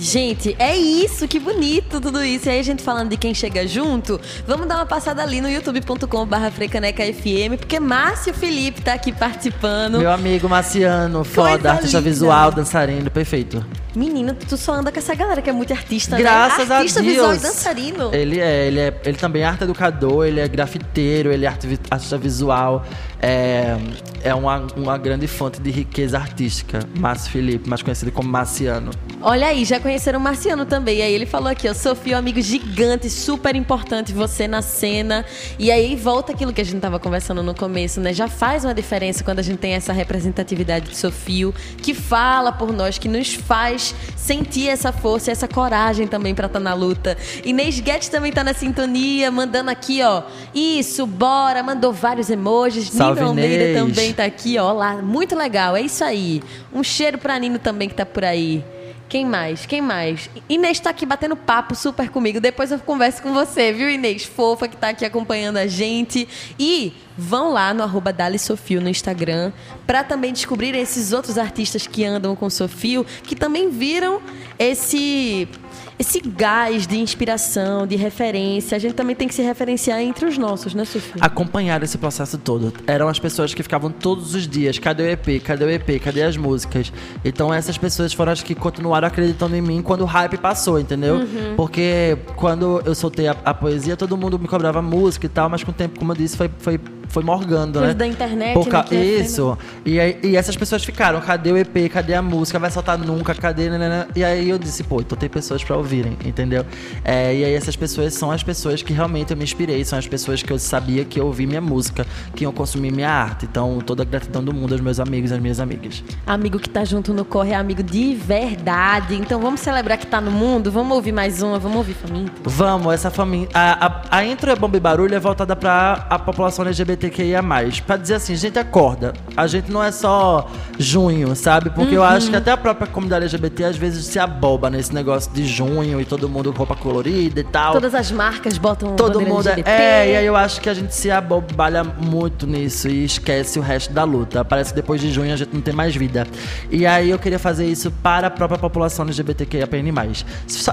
[0.01, 2.49] Gente, é isso, que bonito tudo isso.
[2.49, 5.49] E aí, a gente falando de quem chega junto, vamos dar uma passada ali no
[5.49, 9.99] youtube.com/barra FM, porque Márcio Felipe tá aqui participando.
[9.99, 12.11] Meu amigo Marciano, Coisa foda, artista linda.
[12.11, 13.65] visual, dançarino, perfeito.
[13.95, 16.77] Menino, tu só anda com essa galera que é muito artista, Graças né?
[16.77, 17.15] Artista a Deus.
[17.15, 18.15] visual e dançarino.
[18.15, 22.17] Ele é, ele é, ele também é arte educador, ele é grafiteiro, ele é artista
[22.17, 22.85] visual.
[23.21, 23.77] É,
[24.23, 26.79] é uma, uma grande fonte de riqueza artística.
[27.01, 28.93] Márcio Felipe, mais conhecido como Marciano.
[29.21, 30.99] Olha aí, já conheceram o Marciano também.
[30.99, 35.25] E aí ele falou aqui, ó, Sofia, um amigo gigante, super importante você na cena.
[35.59, 38.13] E aí volta aquilo que a gente tava conversando no começo, né?
[38.13, 42.71] Já faz uma diferença quando a gente tem essa representatividade de Sofio, que fala por
[42.71, 47.17] nós, que nos faz sentir essa força, essa coragem também pra estar tá na luta.
[47.43, 50.23] Inês Guedes também tá na sintonia, mandando aqui, ó.
[50.55, 52.91] Isso, bora, mandou vários emojis.
[52.91, 53.79] Salve, Nino Almeida Inês.
[53.79, 54.71] também tá aqui, ó.
[54.71, 56.43] Lá, muito legal, é isso aí.
[56.75, 58.63] Um cheiro pra Nino também que tá por aí.
[59.09, 59.65] Quem mais?
[59.65, 60.29] Quem mais?
[60.49, 62.41] Inês tá aqui batendo papo super comigo.
[62.41, 64.25] Depois eu converso com você, viu, Inês?
[64.25, 66.29] Fofa que tá aqui acompanhando a gente.
[66.59, 69.51] E vão lá no arroba Dali Sofio no Instagram
[69.87, 74.21] para também descobrir esses outros artistas que andam com Sofio, que também viram
[74.59, 75.49] esse
[75.99, 78.77] esse gás de inspiração, de referência.
[78.77, 81.21] A gente também tem que se referenciar entre os nossos, né, Sofia?
[81.21, 82.73] acompanhar esse processo todo.
[82.87, 86.23] Eram as pessoas que ficavam todos os dias, cadê o EP, cadê o EP, cadê
[86.23, 86.93] as músicas?
[87.25, 91.17] Então essas pessoas foram as que continuaram acreditando em mim quando o hype passou, entendeu?
[91.17, 91.55] Uhum.
[91.57, 95.65] Porque quando eu soltei a, a poesia, todo mundo me cobrava música e tal, mas
[95.65, 97.95] com o tempo, como eu disse, foi, foi, foi morgando, né?
[97.95, 99.57] da internet, Por né, é Isso.
[99.85, 103.35] E, aí- e essas pessoas ficaram, cadê o EP, cadê a música, vai soltar nunca,
[103.35, 103.69] cadê...
[103.71, 104.09] nanana?
[104.15, 106.65] E aí eu disse, pô, então tem pessoas pra ouvirem, entendeu?
[107.05, 110.07] É, e aí essas pessoas são as pessoas que realmente eu me inspirei, são as
[110.07, 113.47] pessoas que eu sabia que iam ouvir minha música, que iam consumir minha arte.
[113.47, 116.03] Então, toda a gratidão do mundo aos meus amigos e às minhas amigas.
[116.27, 119.15] Amigo que tá junto no corre é amigo de verdade.
[119.17, 120.71] Então vamos celebrar que tá no mundo.
[120.71, 122.33] Vamos ouvir mais uma, vamos ouvir faminto.
[122.45, 123.49] Vamos, essa família.
[123.55, 126.65] A, a, a intro é bomba e barulho é voltada pra a população
[127.03, 127.43] LGBTQIA.
[127.87, 129.13] Pra dizer assim, gente, acorda.
[129.37, 131.71] A gente não é só junho, sabe?
[131.71, 135.31] Porque eu acho que até a própria comunidade LGBT às vezes se aboba nesse negócio
[135.33, 137.73] de junho e todo mundo com roupa colorida e tal.
[137.75, 139.71] Todas as marcas botam Todo mundo é, LGBT.
[139.71, 143.63] é, e aí eu acho que a gente se abobalha muito nisso e esquece o
[143.63, 144.45] resto da luta.
[144.45, 146.27] Parece que depois de junho a gente não tem mais vida.
[146.71, 149.93] E aí eu queria fazer isso para a própria população LGBTQIAPN+.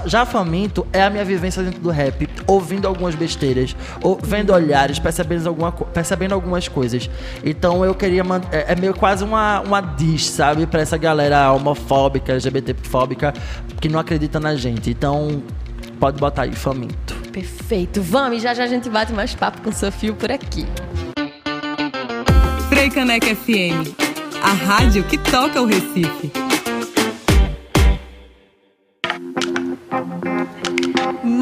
[0.06, 4.98] Já faminto é a minha vivência dentro do rap, ouvindo algumas besteiras, ou vendo olhares,
[4.98, 5.84] percebendo, alguma, co-
[6.16, 7.08] percebendo algumas coisas.
[7.44, 12.32] Então eu queria é, é meio quase uma, uma diss, sabe, para essa galera homofóbica,
[12.32, 13.32] LGBTfóbica
[13.80, 14.90] que não acredita na gente.
[14.90, 15.42] Então
[16.00, 17.14] pode botar aí faminto.
[17.32, 18.00] Perfeito.
[18.00, 20.66] Vamos, e já já a gente bate mais papo com o Sofio por aqui.
[22.68, 23.94] Frei Caneca FM,
[24.42, 26.45] a rádio que toca o Recife.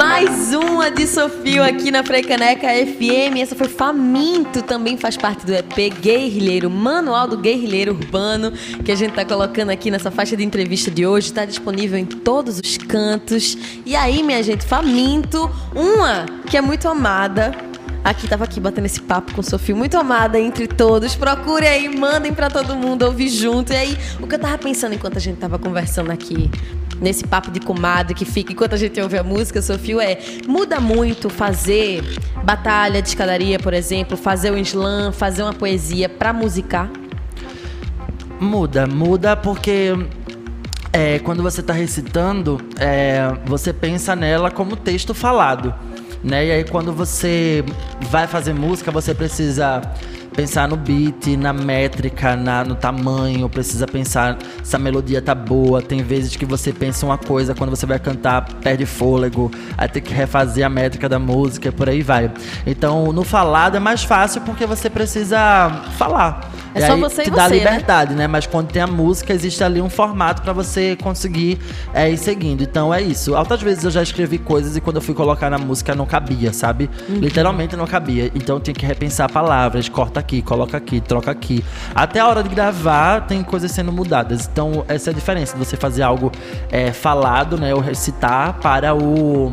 [0.07, 3.39] Mais uma de Sofio aqui na Freicaneca FM.
[3.41, 8.53] Essa foi Faminto, também faz parte do EP Guerrilheiro, Manual do Guerrilheiro Urbano,
[8.85, 11.33] que a gente tá colocando aqui nessa faixa de entrevista de hoje.
[11.33, 13.57] Tá disponível em todos os cantos.
[13.87, 17.53] E aí, minha gente, Faminto, uma que é muito amada.
[18.05, 21.17] Aqui, tava aqui batendo esse papo com o Sofio, muito amada entre todos.
[21.17, 23.73] Procure aí, mandem pra todo mundo ouvir junto.
[23.73, 26.51] E aí, o que eu tava pensando enquanto a gente tava conversando aqui,
[27.01, 30.81] nesse papo de comadre que fica enquanto a gente ouve a música, Sofio, é muda
[30.81, 32.03] muito fazer
[32.45, 36.91] batalha de escadaria, por exemplo, fazer um slam, fazer uma poesia pra musicar.
[38.41, 39.93] Muda, muda porque
[40.93, 45.75] é, quando você está recitando, é, você pensa nela como texto falado.
[46.23, 46.47] Né?
[46.47, 47.65] E aí quando você
[48.11, 49.83] vai fazer música, você precisa
[50.35, 55.81] pensar no beat, na métrica, na, no tamanho, precisa pensar se a melodia tá boa.
[55.81, 60.03] Tem vezes que você pensa uma coisa, quando você vai cantar, perde fôlego, aí tem
[60.03, 62.31] que refazer a métrica da música e por aí vai.
[62.67, 66.51] Então, no falado é mais fácil porque você precisa falar.
[66.75, 67.59] É E só aí você e te dá você, né?
[67.59, 68.27] liberdade, né?
[68.27, 71.59] Mas quando tem a música, existe ali um formato pra você conseguir
[71.93, 72.63] é, ir seguindo.
[72.65, 73.37] Então é isso.
[73.37, 76.53] Altas vezes eu já escrevi coisas e quando eu fui colocar na música não cabia,
[76.53, 76.91] sabe?
[77.09, 77.19] Uhum.
[77.19, 78.31] Literalmente não cabia.
[78.35, 81.65] Então eu tinha que repensar palavras, corta aqui, coloca aqui, troca aqui.
[81.95, 84.49] Até a hora de gravar tem coisas sendo mudadas.
[84.51, 86.33] Então essa é a diferença de você fazer algo
[86.71, 87.75] é, falado, né?
[87.75, 89.51] Ou recitar para o,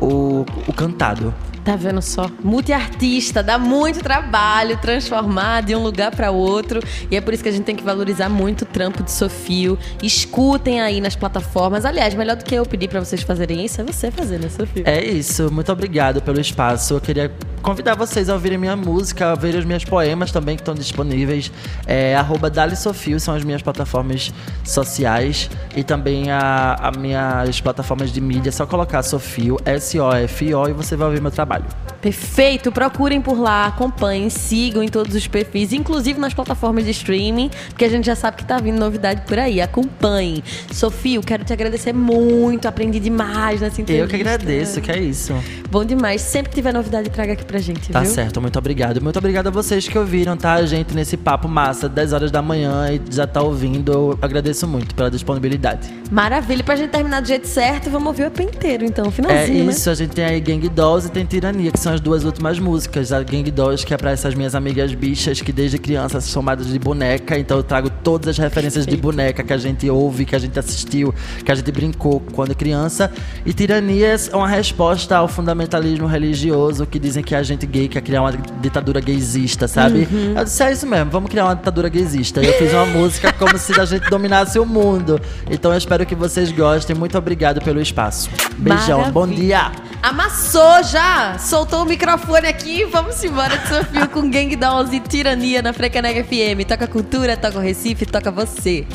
[0.00, 1.34] o, o cantado.
[1.66, 2.30] Tá vendo só?
[2.44, 6.78] Multiartista, dá muito trabalho transformar de um lugar para outro.
[7.10, 9.76] E é por isso que a gente tem que valorizar muito o trampo de Sofio.
[10.00, 11.84] Escutem aí nas plataformas.
[11.84, 14.84] Aliás, melhor do que eu pedir para vocês fazerem isso é você fazer, né, Sofio?
[14.86, 16.94] É isso, muito obrigado pelo espaço.
[16.94, 20.62] Eu queria convidar vocês a ouvirem minha música, a ouvirem os meus poemas também que
[20.62, 21.50] estão disponíveis.
[21.84, 28.12] É, arroba Dali Sofio são as minhas plataformas sociais e também a, a minhas plataformas
[28.12, 28.50] de mídia.
[28.50, 31.95] É só colocar Sofio, S-O-F-I-O e você vai ouvir meu trabalho trabalho.
[32.06, 37.50] Perfeito, procurem por lá, acompanhem, sigam em todos os perfis, inclusive nas plataformas de streaming,
[37.70, 39.60] porque a gente já sabe que tá vindo novidade por aí.
[39.60, 40.40] Acompanhem.
[40.70, 44.04] Sofia, eu quero te agradecer muito, aprendi demais nessa entrevista.
[44.04, 45.34] Eu que agradeço, que é isso.
[45.68, 46.20] Bom demais.
[46.20, 48.10] Sempre que tiver novidade, traga aqui pra gente, Tá viu?
[48.12, 49.02] certo, muito obrigado.
[49.02, 50.64] Muito obrigado a vocês que ouviram, tá?
[50.64, 53.90] Gente nesse papo massa, 10 horas da manhã e já tá ouvindo.
[53.92, 55.92] Eu agradeço muito pela disponibilidade.
[56.08, 56.62] Maravilha.
[56.62, 59.06] Pra gente terminar do jeito certo, vamos ouvir o EP inteiro, então.
[59.06, 62.00] É Finalzinho, isso, a gente tem aí Gang Dolls e tem Tirania, que são as
[62.00, 63.10] duas últimas músicas.
[63.10, 66.66] A Gang Dolls, que é pra essas minhas amigas bichas que desde criança são chamadas
[66.66, 70.36] de boneca, então eu trago todas as referências de boneca que a gente ouve, que
[70.36, 73.10] a gente assistiu, que a gente brincou quando criança.
[73.44, 78.02] E tirania é uma resposta ao fundamentalismo religioso que dizem que a gente gay quer
[78.02, 80.06] criar uma ditadura gaysista, sabe?
[80.10, 80.34] Uhum.
[80.36, 82.42] Eu disse, é isso mesmo, vamos criar uma ditadura gaysista.
[82.42, 85.20] Eu fiz uma música como se a gente dominasse o mundo.
[85.50, 86.94] Então eu espero que vocês gostem.
[86.94, 88.28] Muito obrigado pelo espaço.
[88.58, 89.12] Beijão, Maravilha.
[89.12, 89.95] bom dia!
[90.02, 91.38] Amassou já!
[91.38, 92.84] Soltou o microfone aqui.
[92.84, 96.66] Vamos embora de com Gang Dolls e Tirania na Frecanega FM.
[96.66, 98.86] Toca cultura, toca o Recife, toca você.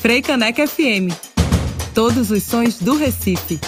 [0.00, 1.14] Freicaneca FM.
[1.94, 3.58] Todos os sons do Recife.